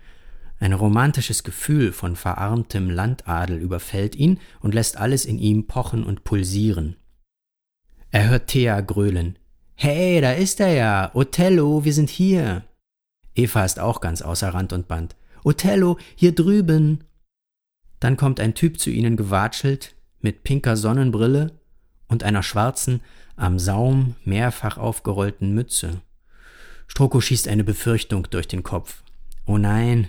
Ein 0.60 0.72
romantisches 0.72 1.44
Gefühl 1.44 1.92
von 1.92 2.16
verarmtem 2.16 2.90
Landadel 2.90 3.58
überfällt 3.58 4.16
ihn 4.16 4.40
und 4.60 4.74
lässt 4.74 4.96
alles 4.96 5.24
in 5.24 5.38
ihm 5.38 5.66
pochen 5.66 6.04
und 6.04 6.24
pulsieren. 6.24 6.96
Er 8.10 8.28
hört 8.28 8.48
Thea 8.48 8.80
gröhlen. 8.80 9.38
Hey, 9.74 10.20
da 10.20 10.32
ist 10.32 10.58
er 10.58 10.72
ja. 10.72 11.10
Othello, 11.14 11.84
wir 11.84 11.92
sind 11.92 12.10
hier. 12.10 12.64
Eva 13.34 13.64
ist 13.64 13.78
auch 13.78 14.00
ganz 14.00 14.22
außer 14.22 14.48
Rand 14.48 14.72
und 14.72 14.88
Band. 14.88 15.14
Othello, 15.44 15.98
hier 16.16 16.34
drüben. 16.34 17.04
Dann 18.00 18.16
kommt 18.16 18.40
ein 18.40 18.54
Typ 18.54 18.80
zu 18.80 18.90
ihnen 18.90 19.16
gewatschelt, 19.16 19.94
mit 20.20 20.42
pinker 20.42 20.76
Sonnenbrille 20.76 21.52
und 22.08 22.24
einer 22.24 22.42
schwarzen, 22.42 23.00
am 23.36 23.60
Saum 23.60 24.16
mehrfach 24.24 24.78
aufgerollten 24.78 25.54
Mütze. 25.54 26.00
Stroko 26.88 27.20
schießt 27.20 27.46
eine 27.46 27.62
Befürchtung 27.62 28.26
durch 28.30 28.48
den 28.48 28.64
Kopf. 28.64 29.04
Oh 29.46 29.58
nein, 29.58 30.08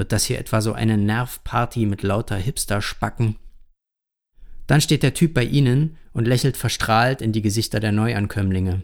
wird 0.00 0.12
das 0.12 0.24
hier 0.24 0.38
etwa 0.38 0.62
so 0.62 0.72
eine 0.72 0.96
Nervparty 0.96 1.84
mit 1.84 2.02
lauter 2.02 2.36
Hipster-Spacken? 2.36 3.36
Dann 4.66 4.80
steht 4.80 5.02
der 5.02 5.12
Typ 5.12 5.34
bei 5.34 5.44
ihnen 5.44 5.98
und 6.14 6.26
lächelt 6.26 6.56
verstrahlt 6.56 7.20
in 7.20 7.32
die 7.32 7.42
Gesichter 7.42 7.80
der 7.80 7.92
Neuankömmlinge. 7.92 8.82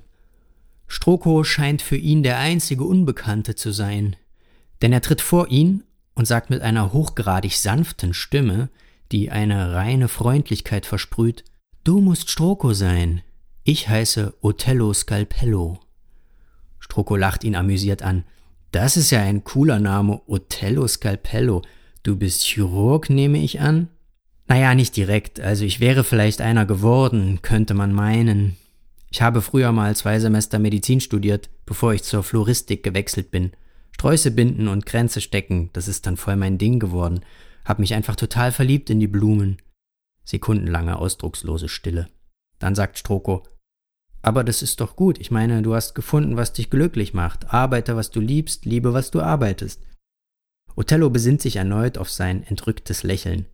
Stroko 0.86 1.42
scheint 1.42 1.80
für 1.80 1.96
ihn 1.96 2.22
der 2.22 2.38
einzige 2.38 2.84
Unbekannte 2.84 3.54
zu 3.54 3.72
sein, 3.72 4.14
denn 4.82 4.92
er 4.92 5.00
tritt 5.00 5.22
vor 5.22 5.48
ihn 5.48 5.84
und 6.14 6.26
sagt 6.26 6.50
mit 6.50 6.60
einer 6.60 6.92
hochgradig 6.92 7.56
sanften 7.56 8.12
Stimme, 8.12 8.68
die 9.10 9.30
eine 9.30 9.72
reine 9.72 10.08
Freundlichkeit 10.08 10.84
versprüht, 10.84 11.44
Du 11.82 12.02
musst 12.02 12.28
Stroko 12.30 12.74
sein. 12.74 13.22
Ich 13.64 13.88
heiße 13.88 14.34
Othello 14.42 14.92
Scalpello. 14.92 15.80
Stroko 16.78 17.16
lacht 17.16 17.42
ihn 17.42 17.56
amüsiert 17.56 18.02
an. 18.02 18.24
Das 18.76 18.98
ist 18.98 19.10
ja 19.10 19.22
ein 19.22 19.42
cooler 19.42 19.78
Name, 19.80 20.20
Othello 20.26 20.86
Scalpello. 20.86 21.62
Du 22.02 22.14
bist 22.14 22.42
Chirurg, 22.42 23.08
nehme 23.08 23.38
ich 23.38 23.58
an? 23.58 23.88
Naja, 24.48 24.74
nicht 24.74 24.94
direkt, 24.98 25.40
also 25.40 25.64
ich 25.64 25.80
wäre 25.80 26.04
vielleicht 26.04 26.42
einer 26.42 26.66
geworden, 26.66 27.38
könnte 27.40 27.72
man 27.72 27.94
meinen. 27.94 28.58
Ich 29.10 29.22
habe 29.22 29.40
früher 29.40 29.72
mal 29.72 29.96
zwei 29.96 30.20
Semester 30.20 30.58
Medizin 30.58 31.00
studiert, 31.00 31.48
bevor 31.64 31.94
ich 31.94 32.02
zur 32.02 32.22
Floristik 32.22 32.82
gewechselt 32.82 33.30
bin. 33.30 33.52
Sträuße 33.92 34.30
binden 34.30 34.68
und 34.68 34.84
Kränze 34.84 35.22
stecken, 35.22 35.70
das 35.72 35.88
ist 35.88 36.06
dann 36.06 36.18
voll 36.18 36.36
mein 36.36 36.58
Ding 36.58 36.78
geworden. 36.78 37.20
Hab 37.64 37.78
mich 37.78 37.94
einfach 37.94 38.14
total 38.14 38.52
verliebt 38.52 38.90
in 38.90 39.00
die 39.00 39.08
Blumen. 39.08 39.56
Sekundenlange 40.26 40.98
ausdruckslose 40.98 41.70
Stille. 41.70 42.08
Dann 42.58 42.74
sagt 42.74 42.98
Stroko, 42.98 43.42
aber 44.26 44.42
das 44.42 44.60
ist 44.60 44.80
doch 44.80 44.96
gut. 44.96 45.20
Ich 45.20 45.30
meine, 45.30 45.62
du 45.62 45.76
hast 45.76 45.94
gefunden, 45.94 46.36
was 46.36 46.52
dich 46.52 46.68
glücklich 46.68 47.14
macht. 47.14 47.54
Arbeite, 47.54 47.94
was 47.94 48.10
du 48.10 48.18
liebst, 48.18 48.64
liebe, 48.64 48.92
was 48.92 49.12
du 49.12 49.20
arbeitest. 49.20 49.80
Othello 50.74 51.10
besinnt 51.10 51.40
sich 51.40 51.54
erneut 51.54 51.96
auf 51.96 52.10
sein 52.10 52.42
entrücktes 52.42 53.04
Lächeln. 53.04 53.46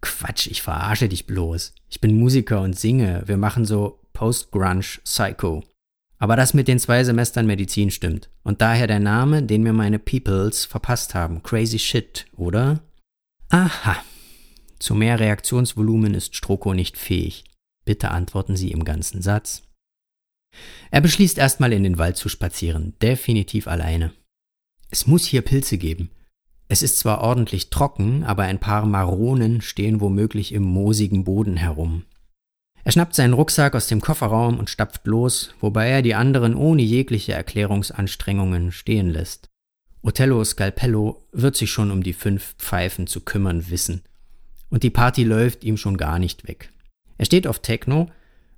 Quatsch, 0.00 0.46
ich 0.46 0.62
verarsche 0.62 1.08
dich 1.08 1.26
bloß. 1.26 1.74
Ich 1.88 2.00
bin 2.00 2.16
Musiker 2.16 2.60
und 2.60 2.78
singe. 2.78 3.24
Wir 3.26 3.36
machen 3.36 3.64
so 3.64 3.98
Post-Grunge 4.12 5.00
Psycho. 5.02 5.64
Aber 6.18 6.36
das 6.36 6.54
mit 6.54 6.68
den 6.68 6.78
zwei 6.78 7.02
Semestern 7.02 7.46
Medizin 7.46 7.90
stimmt. 7.90 8.30
Und 8.44 8.60
daher 8.60 8.86
der 8.86 9.00
Name, 9.00 9.42
den 9.42 9.64
mir 9.64 9.72
meine 9.72 9.98
Peoples 9.98 10.64
verpasst 10.64 11.16
haben. 11.16 11.42
Crazy 11.42 11.80
Shit, 11.80 12.26
oder? 12.36 12.84
Aha. 13.48 13.96
Zu 14.78 14.94
mehr 14.94 15.18
Reaktionsvolumen 15.18 16.14
ist 16.14 16.36
Stroko 16.36 16.72
nicht 16.72 16.98
fähig. 16.98 17.42
Bitte 17.84 18.12
antworten 18.12 18.54
Sie 18.54 18.70
im 18.70 18.84
ganzen 18.84 19.20
Satz. 19.20 19.62
Er 20.90 21.00
beschließt 21.00 21.38
erstmal 21.38 21.72
in 21.72 21.82
den 21.82 21.98
Wald 21.98 22.16
zu 22.16 22.28
spazieren, 22.28 22.94
definitiv 23.00 23.68
alleine. 23.68 24.12
Es 24.90 25.06
muss 25.06 25.26
hier 25.26 25.42
Pilze 25.42 25.78
geben. 25.78 26.10
Es 26.68 26.82
ist 26.82 26.98
zwar 26.98 27.20
ordentlich 27.20 27.70
trocken, 27.70 28.24
aber 28.24 28.44
ein 28.44 28.58
paar 28.58 28.86
Maronen 28.86 29.60
stehen 29.60 30.00
womöglich 30.00 30.52
im 30.52 30.62
moosigen 30.62 31.24
Boden 31.24 31.56
herum. 31.56 32.04
Er 32.84 32.92
schnappt 32.92 33.14
seinen 33.14 33.32
Rucksack 33.32 33.74
aus 33.74 33.86
dem 33.86 34.00
Kofferraum 34.00 34.58
und 34.58 34.70
stapft 34.70 35.06
los, 35.06 35.54
wobei 35.60 35.88
er 35.88 36.02
die 36.02 36.14
anderen 36.14 36.54
ohne 36.54 36.82
jegliche 36.82 37.32
Erklärungsanstrengungen 37.32 38.72
stehen 38.72 39.08
lässt. 39.08 39.48
Othello 40.02 40.44
Scalpello 40.44 41.26
wird 41.32 41.56
sich 41.56 41.70
schon 41.70 41.90
um 41.90 42.02
die 42.02 42.12
fünf 42.12 42.54
Pfeifen 42.58 43.06
zu 43.06 43.22
kümmern 43.22 43.70
wissen. 43.70 44.02
Und 44.68 44.82
die 44.82 44.90
Party 44.90 45.24
läuft 45.24 45.64
ihm 45.64 45.78
schon 45.78 45.96
gar 45.96 46.18
nicht 46.18 46.46
weg. 46.46 46.70
Er 47.16 47.24
steht 47.24 47.46
auf 47.46 47.60
Techno, 47.60 48.10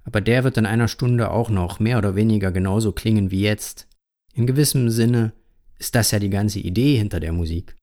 aber 0.07 0.21
der 0.21 0.45
wird 0.45 0.57
in 0.57 0.67
einer 0.67 0.89
Stunde 0.89 1.31
auch 1.31 1.51
noch 1.51 1.81
mehr 1.81 1.99
oder 1.99 2.15
weniger 2.15 2.53
genauso 2.53 2.93
klingen 2.93 3.31
wie 3.31 3.43
jetzt. 3.43 3.89
In 4.33 4.47
gewissem 4.47 4.89
Sinne 4.89 5.33
ist 5.79 5.95
das 5.95 6.13
ja 6.13 6.19
die 6.19 6.31
ganze 6.31 6.61
Idee 6.61 6.97
hinter 6.97 7.21
der 7.21 7.33
Musik. 7.33 7.77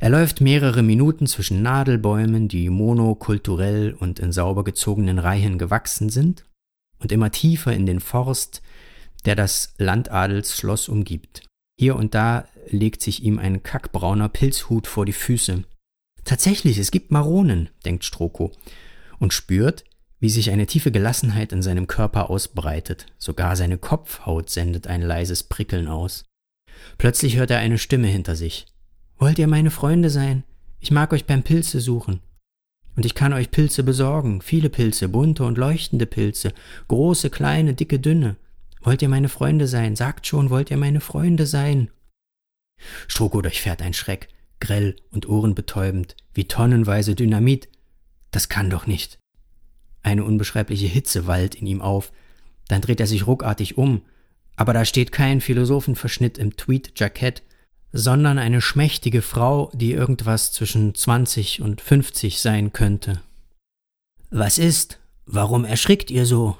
Er 0.00 0.10
läuft 0.10 0.40
mehrere 0.40 0.82
Minuten 0.82 1.26
zwischen 1.26 1.62
Nadelbäumen, 1.62 2.48
die 2.48 2.68
monokulturell 2.68 3.94
und 3.94 4.18
in 4.18 4.32
sauber 4.32 4.64
gezogenen 4.64 5.18
Reihen 5.18 5.58
gewachsen 5.58 6.10
sind, 6.10 6.44
und 6.98 7.12
immer 7.12 7.30
tiefer 7.30 7.72
in 7.72 7.86
den 7.86 8.00
Forst, 8.00 8.62
der 9.24 9.36
das 9.36 9.74
Landadelsschloss 9.78 10.88
umgibt. 10.88 11.42
Hier 11.78 11.94
und 11.96 12.14
da 12.14 12.46
legt 12.68 13.02
sich 13.02 13.22
ihm 13.22 13.38
ein 13.38 13.62
kackbrauner 13.62 14.28
Pilzhut 14.28 14.86
vor 14.86 15.06
die 15.06 15.12
Füße. 15.12 15.64
Tatsächlich, 16.24 16.78
es 16.78 16.90
gibt 16.90 17.10
Maronen, 17.10 17.70
denkt 17.84 18.04
Stroko, 18.04 18.52
und 19.18 19.32
spürt, 19.32 19.84
wie 20.22 20.30
sich 20.30 20.52
eine 20.52 20.66
tiefe 20.66 20.92
Gelassenheit 20.92 21.52
in 21.52 21.62
seinem 21.62 21.88
Körper 21.88 22.30
ausbreitet. 22.30 23.06
Sogar 23.18 23.56
seine 23.56 23.76
Kopfhaut 23.76 24.50
sendet 24.50 24.86
ein 24.86 25.02
leises 25.02 25.42
Prickeln 25.42 25.88
aus. 25.88 26.22
Plötzlich 26.96 27.36
hört 27.36 27.50
er 27.50 27.58
eine 27.58 27.76
Stimme 27.76 28.06
hinter 28.06 28.36
sich. 28.36 28.66
Wollt 29.18 29.40
ihr 29.40 29.48
meine 29.48 29.72
Freunde 29.72 30.10
sein? 30.10 30.44
Ich 30.78 30.92
mag 30.92 31.12
euch 31.12 31.24
beim 31.24 31.42
Pilze 31.42 31.80
suchen. 31.80 32.20
Und 32.94 33.04
ich 33.04 33.16
kann 33.16 33.32
euch 33.32 33.50
Pilze 33.50 33.82
besorgen, 33.82 34.42
viele 34.42 34.70
Pilze, 34.70 35.08
bunte 35.08 35.42
und 35.42 35.58
leuchtende 35.58 36.06
Pilze, 36.06 36.52
große, 36.86 37.28
kleine, 37.28 37.74
dicke, 37.74 37.98
dünne. 37.98 38.36
Wollt 38.80 39.02
ihr 39.02 39.08
meine 39.08 39.28
Freunde 39.28 39.66
sein? 39.66 39.96
Sagt 39.96 40.28
schon, 40.28 40.50
wollt 40.50 40.70
ihr 40.70 40.76
meine 40.76 41.00
Freunde 41.00 41.46
sein? 41.46 41.90
Stroko 43.08 43.42
durchfährt 43.42 43.82
ein 43.82 43.92
Schreck, 43.92 44.28
grell 44.60 44.94
und 45.10 45.28
ohrenbetäubend, 45.28 46.14
wie 46.32 46.46
tonnenweise 46.46 47.16
Dynamit. 47.16 47.68
Das 48.30 48.48
kann 48.48 48.70
doch 48.70 48.86
nicht. 48.86 49.18
Eine 50.02 50.24
unbeschreibliche 50.24 50.86
Hitze 50.86 51.26
wallt 51.26 51.54
in 51.54 51.66
ihm 51.66 51.80
auf. 51.80 52.12
Dann 52.68 52.80
dreht 52.80 53.00
er 53.00 53.06
sich 53.06 53.26
ruckartig 53.26 53.78
um, 53.78 54.02
aber 54.56 54.72
da 54.72 54.84
steht 54.84 55.12
kein 55.12 55.40
Philosophenverschnitt 55.40 56.38
im 56.38 56.56
Tweed-Jackett, 56.56 57.42
sondern 57.92 58.38
eine 58.38 58.60
schmächtige 58.60 59.22
Frau, 59.22 59.70
die 59.74 59.92
irgendwas 59.92 60.52
zwischen 60.52 60.94
20 60.94 61.60
und 61.60 61.80
50 61.80 62.40
sein 62.40 62.72
könnte. 62.72 63.20
Was 64.30 64.58
ist? 64.58 64.98
Warum 65.26 65.64
erschrickt 65.64 66.10
ihr 66.10 66.26
so? 66.26 66.56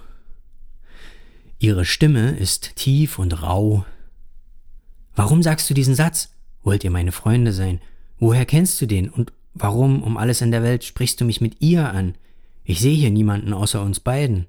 Ihre 1.58 1.84
Stimme 1.84 2.37
ist 2.37 2.76
tief 2.76 3.18
und 3.18 3.42
rau. 3.42 3.84
Warum 5.14 5.42
sagst 5.42 5.70
du 5.70 5.75
diesen 5.75 5.94
Satz? 5.94 6.34
Wollt 6.62 6.84
ihr 6.84 6.90
meine 6.90 7.12
Freunde 7.12 7.52
sein? 7.52 7.80
Woher 8.18 8.46
kennst 8.46 8.80
du 8.80 8.87
den? 8.87 9.08
Und 9.08 9.32
warum 9.54 10.02
um 10.02 10.16
alles 10.16 10.40
in 10.42 10.50
der 10.50 10.62
Welt 10.62 10.84
sprichst 10.84 11.20
du 11.20 11.25
mich 11.25 11.40
mit 11.40 11.61
ihr 11.61 11.90
an? 11.92 12.14
Ich 12.64 12.81
sehe 12.81 12.97
hier 12.97 13.11
niemanden 13.11 13.52
außer 13.52 13.83
uns 13.83 14.00
beiden. 14.00 14.47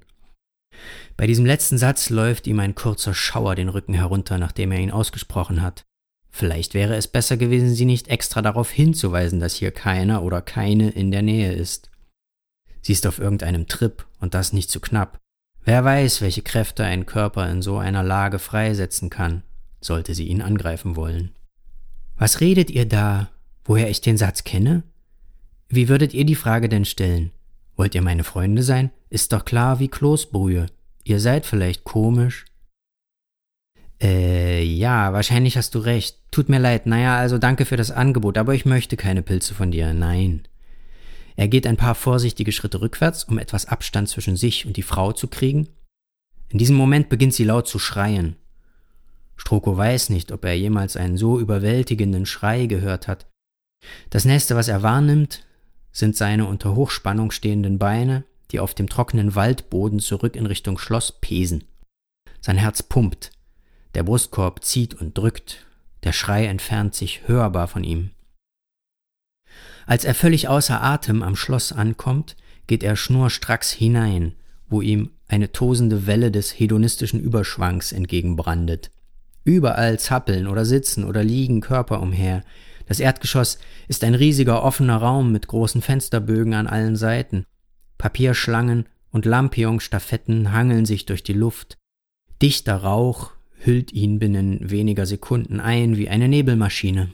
Bei 1.16 1.26
diesem 1.26 1.46
letzten 1.46 1.78
Satz 1.78 2.10
läuft 2.10 2.46
ihm 2.46 2.58
ein 2.60 2.74
kurzer 2.74 3.14
Schauer 3.14 3.54
den 3.54 3.68
Rücken 3.68 3.94
herunter, 3.94 4.38
nachdem 4.38 4.72
er 4.72 4.80
ihn 4.80 4.90
ausgesprochen 4.90 5.62
hat. 5.62 5.84
Vielleicht 6.30 6.74
wäre 6.74 6.96
es 6.96 7.06
besser 7.06 7.36
gewesen, 7.36 7.74
sie 7.74 7.84
nicht 7.84 8.08
extra 8.08 8.42
darauf 8.42 8.70
hinzuweisen, 8.70 9.38
dass 9.38 9.54
hier 9.54 9.70
keiner 9.70 10.22
oder 10.22 10.42
keine 10.42 10.90
in 10.90 11.12
der 11.12 11.22
Nähe 11.22 11.52
ist. 11.52 11.90
Sie 12.82 12.92
ist 12.92 13.06
auf 13.06 13.20
irgendeinem 13.20 13.68
Trip 13.68 14.04
und 14.18 14.34
das 14.34 14.52
nicht 14.52 14.70
zu 14.70 14.80
knapp. 14.80 15.20
Wer 15.64 15.84
weiß, 15.84 16.20
welche 16.20 16.42
Kräfte 16.42 16.84
ein 16.84 17.06
Körper 17.06 17.48
in 17.48 17.62
so 17.62 17.78
einer 17.78 18.02
Lage 18.02 18.38
freisetzen 18.38 19.10
kann, 19.10 19.42
sollte 19.80 20.14
sie 20.14 20.26
ihn 20.26 20.42
angreifen 20.42 20.96
wollen. 20.96 21.30
Was 22.16 22.40
redet 22.40 22.70
ihr 22.70 22.86
da? 22.86 23.30
Woher 23.64 23.88
ich 23.88 24.00
den 24.00 24.18
Satz 24.18 24.44
kenne? 24.44 24.82
Wie 25.68 25.88
würdet 25.88 26.12
ihr 26.14 26.24
die 26.24 26.34
Frage 26.34 26.68
denn 26.68 26.84
stellen? 26.84 27.30
Wollt 27.76 27.94
ihr 27.94 28.02
meine 28.02 28.24
Freunde 28.24 28.62
sein? 28.62 28.90
Ist 29.10 29.32
doch 29.32 29.44
klar 29.44 29.78
wie 29.80 29.88
Kloßbrühe. 29.88 30.66
Ihr 31.04 31.20
seid 31.20 31.44
vielleicht 31.44 31.84
komisch, 31.84 32.46
äh, 34.04 34.62
ja, 34.62 35.12
wahrscheinlich 35.12 35.56
hast 35.56 35.74
du 35.74 35.78
recht. 35.78 36.18
Tut 36.30 36.48
mir 36.48 36.58
leid. 36.58 36.86
Naja, 36.86 37.16
also 37.16 37.38
danke 37.38 37.64
für 37.64 37.76
das 37.76 37.90
Angebot, 37.90 38.36
aber 38.38 38.54
ich 38.54 38.66
möchte 38.66 38.96
keine 38.96 39.22
Pilze 39.22 39.54
von 39.54 39.70
dir. 39.70 39.94
Nein. 39.94 40.46
Er 41.36 41.48
geht 41.48 41.66
ein 41.66 41.76
paar 41.76 41.94
vorsichtige 41.94 42.52
Schritte 42.52 42.80
rückwärts, 42.80 43.24
um 43.24 43.38
etwas 43.38 43.66
Abstand 43.66 44.08
zwischen 44.08 44.36
sich 44.36 44.66
und 44.66 44.76
die 44.76 44.82
Frau 44.82 45.12
zu 45.12 45.26
kriegen. 45.26 45.68
In 46.50 46.58
diesem 46.58 46.76
Moment 46.76 47.08
beginnt 47.08 47.34
sie 47.34 47.44
laut 47.44 47.66
zu 47.66 47.78
schreien. 47.78 48.36
Stroko 49.36 49.76
weiß 49.76 50.10
nicht, 50.10 50.30
ob 50.30 50.44
er 50.44 50.56
jemals 50.56 50.96
einen 50.96 51.16
so 51.16 51.40
überwältigenden 51.40 52.26
Schrei 52.26 52.66
gehört 52.66 53.08
hat. 53.08 53.26
Das 54.10 54.24
nächste, 54.24 54.54
was 54.54 54.68
er 54.68 54.82
wahrnimmt, 54.82 55.44
sind 55.94 56.14
seine 56.14 56.46
unter 56.46 56.74
Hochspannung 56.74 57.30
stehenden 57.30 57.78
Beine, 57.78 58.24
die 58.50 58.60
auf 58.60 58.74
dem 58.74 58.90
trockenen 58.90 59.34
Waldboden 59.34 60.00
zurück 60.00 60.36
in 60.36 60.44
Richtung 60.44 60.76
Schloss 60.76 61.12
pesen. 61.12 61.64
Sein 62.42 62.58
Herz 62.58 62.82
pumpt. 62.82 63.30
Der 63.94 64.02
Brustkorb 64.02 64.62
zieht 64.62 64.92
und 64.92 65.16
drückt, 65.16 65.64
der 66.02 66.12
Schrei 66.12 66.44
entfernt 66.44 66.94
sich 66.94 67.26
hörbar 67.26 67.68
von 67.68 67.84
ihm. 67.84 68.10
Als 69.86 70.04
er 70.04 70.14
völlig 70.14 70.48
außer 70.48 70.82
Atem 70.82 71.22
am 71.22 71.36
Schloss 71.36 71.72
ankommt, 71.72 72.36
geht 72.66 72.82
er 72.82 72.96
schnurstracks 72.96 73.70
hinein, 73.70 74.34
wo 74.68 74.82
ihm 74.82 75.10
eine 75.28 75.52
tosende 75.52 76.06
Welle 76.06 76.30
des 76.30 76.58
hedonistischen 76.58 77.20
Überschwangs 77.20 77.92
entgegenbrandet. 77.92 78.90
Überall 79.44 79.98
zappeln 79.98 80.46
oder 80.46 80.64
sitzen 80.64 81.04
oder 81.04 81.22
liegen 81.22 81.60
Körper 81.60 82.00
umher. 82.00 82.42
Das 82.86 83.00
Erdgeschoss 83.00 83.58
ist 83.88 84.04
ein 84.04 84.14
riesiger 84.14 84.62
offener 84.62 84.96
Raum 84.96 85.32
mit 85.32 85.46
großen 85.46 85.82
Fensterbögen 85.82 86.54
an 86.54 86.66
allen 86.66 86.96
Seiten. 86.96 87.46
Papierschlangen 87.98 88.86
und 89.10 89.24
Lampion-Stafetten 89.24 90.52
hangeln 90.52 90.84
sich 90.84 91.06
durch 91.06 91.22
die 91.22 91.32
Luft. 91.32 91.78
Dichter 92.42 92.76
Rauch 92.76 93.30
hüllt 93.58 93.92
ihn 93.92 94.18
binnen 94.18 94.70
weniger 94.70 95.06
Sekunden 95.06 95.60
ein 95.60 95.96
wie 95.96 96.08
eine 96.08 96.28
Nebelmaschine. 96.28 97.10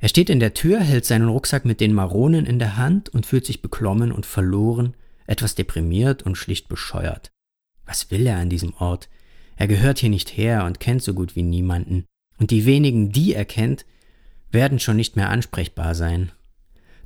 Er 0.00 0.08
steht 0.08 0.30
in 0.30 0.40
der 0.40 0.54
Tür, 0.54 0.80
hält 0.80 1.04
seinen 1.04 1.28
Rucksack 1.28 1.64
mit 1.64 1.80
den 1.80 1.92
Maronen 1.92 2.46
in 2.46 2.58
der 2.58 2.76
Hand 2.76 3.08
und 3.08 3.26
fühlt 3.26 3.44
sich 3.44 3.60
beklommen 3.60 4.12
und 4.12 4.26
verloren, 4.26 4.94
etwas 5.26 5.56
deprimiert 5.56 6.22
und 6.22 6.36
schlicht 6.36 6.68
bescheuert. 6.68 7.30
Was 7.84 8.10
will 8.10 8.26
er 8.26 8.38
an 8.38 8.48
diesem 8.48 8.74
Ort? 8.74 9.08
Er 9.56 9.66
gehört 9.66 9.98
hier 9.98 10.10
nicht 10.10 10.36
her 10.36 10.64
und 10.64 10.78
kennt 10.78 11.02
so 11.02 11.14
gut 11.14 11.34
wie 11.34 11.42
niemanden. 11.42 12.04
Und 12.38 12.52
die 12.52 12.64
wenigen, 12.64 13.10
die 13.10 13.34
er 13.34 13.44
kennt, 13.44 13.84
werden 14.50 14.78
schon 14.78 14.96
nicht 14.96 15.16
mehr 15.16 15.30
ansprechbar 15.30 15.94
sein. 15.94 16.32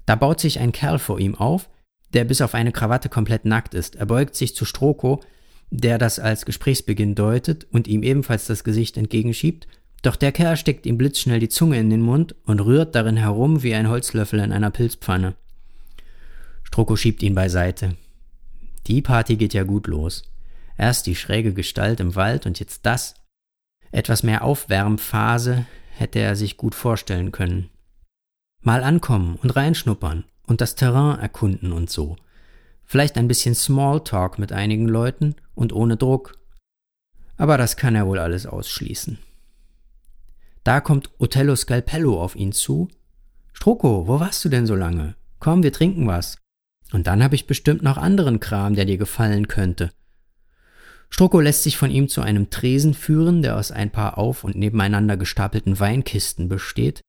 Da 0.07 0.17
baut 0.17 0.41
sich 0.41 0.59
ein 0.59 0.73
Kerl 0.73 0.99
vor 0.99 1.19
ihm 1.19 1.35
auf, 1.35 1.69
der 2.13 2.25
bis 2.25 2.41
auf 2.41 2.55
eine 2.55 2.73
Krawatte 2.73 3.09
komplett 3.09 3.45
nackt 3.45 3.75
ist. 3.75 3.97
Er 3.97 4.07
beugt 4.07 4.37
sich 4.37 4.55
zu 4.55 4.65
Stroko 4.65 5.21
der 5.75 5.97
das 5.97 6.19
als 6.19 6.45
Gesprächsbeginn 6.45 7.15
deutet 7.15 7.67
und 7.73 7.89
ihm 7.89 8.03
ebenfalls 8.03 8.47
das 8.47 8.63
Gesicht 8.63 8.99
entgegenschiebt, 8.99 9.67
doch 10.03 10.17
der 10.17 10.31
Kerl 10.31 10.59
steckt 10.59 10.85
ihm 10.85 10.99
blitzschnell 10.99 11.41
die 11.41 11.49
Zunge 11.49 11.79
in 11.79 11.89
den 11.89 12.03
Mund 12.03 12.35
und 12.45 12.61
rührt 12.61 12.95
darin 12.95 13.17
herum 13.17 13.63
wie 13.63 13.75
ein 13.75 13.89
Holzlöffel 13.89 14.41
in 14.41 14.53
einer 14.53 14.71
Pilzpfanne. 14.71 15.35
Stroko 16.63 16.95
schiebt 16.95 17.23
ihn 17.23 17.35
beiseite. 17.35 17.97
Die 18.87 19.01
Party 19.01 19.37
geht 19.37 19.55
ja 19.55 19.63
gut 19.63 19.87
los. 19.87 20.25
Erst 20.77 21.07
die 21.07 21.17
schräge 21.17 21.55
Gestalt 21.55 22.01
im 22.01 22.17
Wald 22.17 22.45
und 22.45 22.61
jetzt 22.61 22.85
das. 22.85 23.15
Etwas 23.93 24.23
mehr 24.23 24.45
Aufwärmphase 24.45 25.65
hätte 25.93 26.19
er 26.19 26.37
sich 26.37 26.57
gut 26.57 26.75
vorstellen 26.75 27.33
können. 27.33 27.71
Mal 28.61 28.83
ankommen 28.83 29.39
und 29.43 29.51
reinschnuppern 29.51 30.25
und 30.47 30.61
das 30.61 30.75
Terrain 30.75 31.19
erkunden 31.19 31.73
und 31.73 31.91
so. 31.91 32.17
Vielleicht 32.85 33.17
ein 33.17 33.29
bisschen 33.29 33.55
Smalltalk 33.55 34.39
mit 34.39 34.53
einigen 34.53 34.89
Leuten 34.89 35.35
und 35.55 35.73
ohne 35.73 35.97
Druck. 35.97 36.39
Aber 37.37 37.59
das 37.59 37.77
kann 37.77 37.95
er 37.95 38.07
wohl 38.07 38.19
alles 38.19 38.47
ausschließen. 38.47 39.19
Da 40.65 40.81
kommt 40.81 41.11
Othello 41.19 41.57
Scalpello 41.57 42.23
auf 42.23 42.37
ihn 42.37 42.53
zu. 42.53 42.89
Stroko, 43.53 44.07
wo 44.07 44.21
warst 44.21 44.45
du 44.45 44.49
denn 44.49 44.67
so 44.67 44.75
lange? 44.75 45.17
Komm, 45.41 45.63
wir 45.63 45.73
trinken 45.73 46.07
was. 46.07 46.37
Und 46.93 47.07
dann 47.07 47.23
habe 47.23 47.35
ich 47.35 47.47
bestimmt 47.47 47.83
noch 47.83 47.97
anderen 47.97 48.39
Kram, 48.39 48.75
der 48.75 48.85
dir 48.85 48.99
gefallen 48.99 49.49
könnte. 49.49 49.91
Stroko 51.13 51.41
lässt 51.41 51.63
sich 51.63 51.77
von 51.77 51.91
ihm 51.91 52.09
zu 52.09 52.23
einem 52.23 52.51
Tresen 52.51 52.95
führen, 52.95 53.43
der 53.43 53.57
aus 53.57 53.71
ein 53.71 53.91
paar 53.91 54.19
auf 54.19 54.45
und 54.45 54.57
nebeneinander 54.57 55.17
gestapelten 55.17 55.79
Weinkisten 55.79 56.49
besteht, 56.49 57.03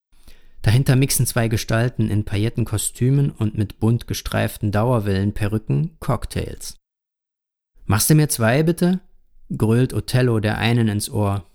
Dahinter 0.64 0.96
mixen 0.96 1.28
zwei 1.28 1.50
Gestalten 1.50 2.10
in 2.10 2.24
Paillettenkostümen 2.24 3.32
und 3.32 3.58
mit 3.58 3.82
bunt 3.82 4.08
gestreiften 4.08 4.72
Dauerwellenperücken 4.72 5.98
Cocktails. 6.00 6.78
Machst 7.86 8.10
du 8.10 8.16
mir 8.16 8.30
zwei, 8.30 8.64
bitte? 8.64 9.02
grölt 9.56 9.94
Othello 9.94 10.40
der 10.40 10.58
einen 10.58 10.88
ins 10.88 11.10
Ohr. 11.10 11.46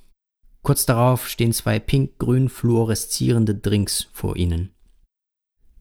Kurz 0.60 0.84
darauf 0.84 1.26
stehen 1.26 1.54
zwei 1.54 1.78
pink-grün 1.78 2.50
fluoreszierende 2.50 3.54
Drinks 3.54 4.08
vor 4.12 4.36
ihnen. 4.36 4.74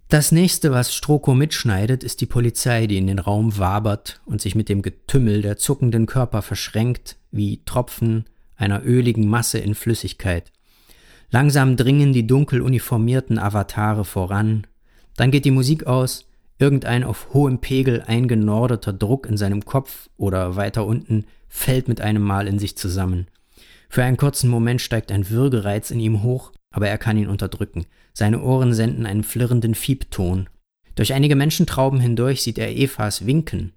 Das 0.09 0.31
nächste, 0.31 0.71
was 0.71 0.95
Stroko 0.95 1.33
mitschneidet, 1.33 2.01
ist 2.01 2.21
die 2.21 2.27
Polizei, 2.27 2.87
die 2.87 2.97
in 2.97 3.07
den 3.07 3.19
Raum 3.19 3.57
wabert 3.57 4.21
und 4.25 4.41
sich 4.41 4.55
mit 4.55 4.69
dem 4.69 4.81
Getümmel 4.81 5.41
der 5.41 5.57
zuckenden 5.57 6.05
Körper 6.05 6.41
verschränkt, 6.41 7.17
wie 7.31 7.61
Tropfen 7.65 8.23
einer 8.55 8.85
öligen 8.85 9.27
Masse 9.27 9.57
in 9.57 9.75
Flüssigkeit. 9.75 10.53
Langsam 11.29 11.75
dringen 11.75 12.13
die 12.13 12.25
dunkel 12.25 12.61
uniformierten 12.61 13.37
Avatare 13.37 14.05
voran, 14.05 14.65
dann 15.17 15.29
geht 15.29 15.43
die 15.43 15.51
Musik 15.51 15.87
aus, 15.87 16.25
irgendein 16.57 17.03
auf 17.03 17.33
hohem 17.33 17.59
Pegel 17.59 18.01
eingenordeter 18.01 18.93
Druck 18.93 19.25
in 19.27 19.35
seinem 19.35 19.65
Kopf 19.65 20.09
oder 20.15 20.55
weiter 20.55 20.85
unten 20.85 21.25
fällt 21.49 21.89
mit 21.89 21.99
einem 21.99 22.21
Mal 22.21 22.47
in 22.47 22.59
sich 22.59 22.77
zusammen. 22.77 23.27
Für 23.89 24.03
einen 24.03 24.15
kurzen 24.15 24.49
Moment 24.49 24.79
steigt 24.79 25.11
ein 25.11 25.29
Würgereiz 25.29 25.91
in 25.91 25.99
ihm 25.99 26.23
hoch, 26.23 26.53
aber 26.71 26.87
er 26.87 26.97
kann 26.97 27.17
ihn 27.17 27.27
unterdrücken. 27.27 27.85
Seine 28.13 28.41
Ohren 28.41 28.73
senden 28.73 29.05
einen 29.05 29.23
flirrenden 29.23 29.75
Fiebton. 29.75 30.49
Durch 30.95 31.13
einige 31.13 31.35
Menschentrauben 31.35 31.99
hindurch 31.99 32.41
sieht 32.41 32.57
er 32.57 32.75
Evas 32.75 33.25
winken. 33.25 33.73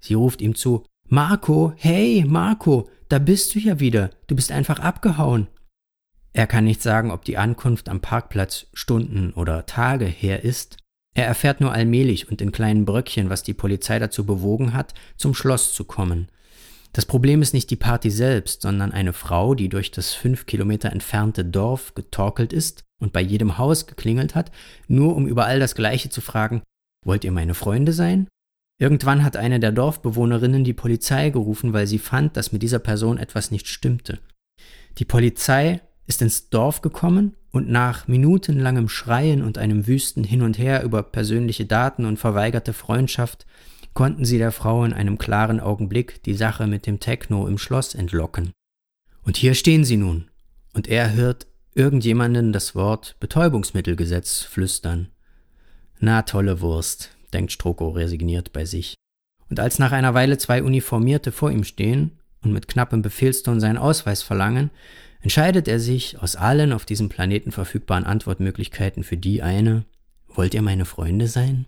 Sie 0.00 0.14
ruft 0.14 0.40
ihm 0.40 0.54
zu 0.54 0.84
Marco, 1.08 1.72
hey, 1.76 2.24
Marco, 2.26 2.88
da 3.08 3.18
bist 3.18 3.54
du 3.54 3.58
ja 3.58 3.80
wieder. 3.80 4.10
Du 4.28 4.34
bist 4.34 4.50
einfach 4.50 4.78
abgehauen. 4.78 5.48
Er 6.32 6.46
kann 6.46 6.64
nicht 6.64 6.80
sagen, 6.80 7.10
ob 7.10 7.24
die 7.24 7.36
Ankunft 7.36 7.88
am 7.88 8.00
Parkplatz 8.00 8.66
Stunden 8.72 9.32
oder 9.34 9.66
Tage 9.66 10.06
her 10.06 10.44
ist. 10.44 10.78
Er 11.14 11.26
erfährt 11.26 11.60
nur 11.60 11.72
allmählich 11.72 12.30
und 12.30 12.40
in 12.40 12.52
kleinen 12.52 12.86
Bröckchen, 12.86 13.28
was 13.28 13.42
die 13.42 13.52
Polizei 13.52 13.98
dazu 13.98 14.24
bewogen 14.24 14.72
hat, 14.72 14.94
zum 15.18 15.34
Schloss 15.34 15.74
zu 15.74 15.84
kommen. 15.84 16.28
Das 16.92 17.06
Problem 17.06 17.40
ist 17.40 17.54
nicht 17.54 17.70
die 17.70 17.76
Party 17.76 18.10
selbst, 18.10 18.62
sondern 18.62 18.92
eine 18.92 19.14
Frau, 19.14 19.54
die 19.54 19.70
durch 19.70 19.90
das 19.90 20.12
fünf 20.12 20.44
Kilometer 20.44 20.92
entfernte 20.92 21.44
Dorf 21.44 21.94
getorkelt 21.94 22.52
ist 22.52 22.84
und 23.00 23.14
bei 23.14 23.22
jedem 23.22 23.56
Haus 23.56 23.86
geklingelt 23.86 24.34
hat, 24.34 24.52
nur 24.88 25.16
um 25.16 25.26
überall 25.26 25.58
das 25.58 25.74
Gleiche 25.74 26.10
zu 26.10 26.20
fragen, 26.20 26.62
wollt 27.04 27.24
ihr 27.24 27.32
meine 27.32 27.54
Freunde 27.54 27.92
sein? 27.92 28.28
Irgendwann 28.78 29.24
hat 29.24 29.36
eine 29.36 29.58
der 29.58 29.72
Dorfbewohnerinnen 29.72 30.64
die 30.64 30.74
Polizei 30.74 31.30
gerufen, 31.30 31.72
weil 31.72 31.86
sie 31.86 31.98
fand, 31.98 32.36
dass 32.36 32.52
mit 32.52 32.62
dieser 32.62 32.78
Person 32.78 33.16
etwas 33.16 33.50
nicht 33.50 33.68
stimmte. 33.68 34.18
Die 34.98 35.04
Polizei 35.04 35.80
ist 36.06 36.20
ins 36.20 36.50
Dorf 36.50 36.82
gekommen 36.82 37.36
und 37.52 37.70
nach 37.70 38.06
minutenlangem 38.08 38.88
Schreien 38.88 39.42
und 39.42 39.56
einem 39.56 39.86
wüsten 39.86 40.24
Hin 40.24 40.42
und 40.42 40.58
Her 40.58 40.82
über 40.82 41.02
persönliche 41.02 41.64
Daten 41.64 42.04
und 42.04 42.18
verweigerte 42.18 42.72
Freundschaft 42.72 43.46
konnten 43.94 44.24
sie 44.24 44.38
der 44.38 44.52
Frau 44.52 44.84
in 44.84 44.92
einem 44.92 45.18
klaren 45.18 45.60
Augenblick 45.60 46.22
die 46.22 46.34
Sache 46.34 46.66
mit 46.66 46.86
dem 46.86 47.00
Techno 47.00 47.46
im 47.46 47.58
Schloss 47.58 47.94
entlocken. 47.94 48.52
Und 49.22 49.36
hier 49.36 49.54
stehen 49.54 49.84
sie 49.84 49.96
nun, 49.96 50.30
und 50.72 50.88
er 50.88 51.12
hört 51.12 51.46
irgendjemanden 51.74 52.52
das 52.52 52.74
Wort 52.74 53.16
Betäubungsmittelgesetz 53.20 54.42
flüstern. 54.42 55.08
Na 56.00 56.22
tolle 56.22 56.60
Wurst, 56.60 57.16
denkt 57.32 57.52
Stroko 57.52 57.90
resigniert 57.90 58.52
bei 58.52 58.64
sich. 58.64 58.94
Und 59.48 59.60
als 59.60 59.78
nach 59.78 59.92
einer 59.92 60.14
Weile 60.14 60.38
zwei 60.38 60.62
Uniformierte 60.62 61.30
vor 61.30 61.50
ihm 61.50 61.64
stehen 61.64 62.18
und 62.42 62.52
mit 62.52 62.68
knappem 62.68 63.02
Befehlston 63.02 63.60
seinen 63.60 63.78
Ausweis 63.78 64.22
verlangen, 64.22 64.70
entscheidet 65.20 65.68
er 65.68 65.78
sich 65.78 66.20
aus 66.20 66.36
allen 66.36 66.72
auf 66.72 66.84
diesem 66.84 67.08
Planeten 67.08 67.52
verfügbaren 67.52 68.04
Antwortmöglichkeiten 68.04 69.04
für 69.04 69.16
die 69.16 69.42
eine, 69.42 69.84
wollt 70.28 70.54
ihr 70.54 70.62
meine 70.62 70.86
Freunde 70.86 71.28
sein? 71.28 71.66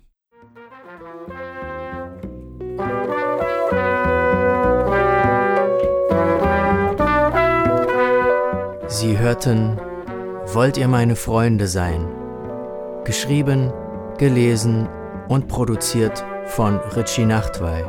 Sie 8.94 9.18
hörten 9.18 9.76
Wollt 10.52 10.76
ihr 10.76 10.86
meine 10.86 11.16
Freunde 11.16 11.66
sein? 11.66 12.06
Geschrieben, 13.02 13.72
gelesen 14.18 14.88
und 15.26 15.48
produziert 15.48 16.24
von 16.46 16.76
Richie 16.94 17.26
Nachtwey. 17.26 17.82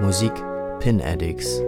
Musik 0.00 0.32
Pin 0.80 1.00
Addicts. 1.00 1.62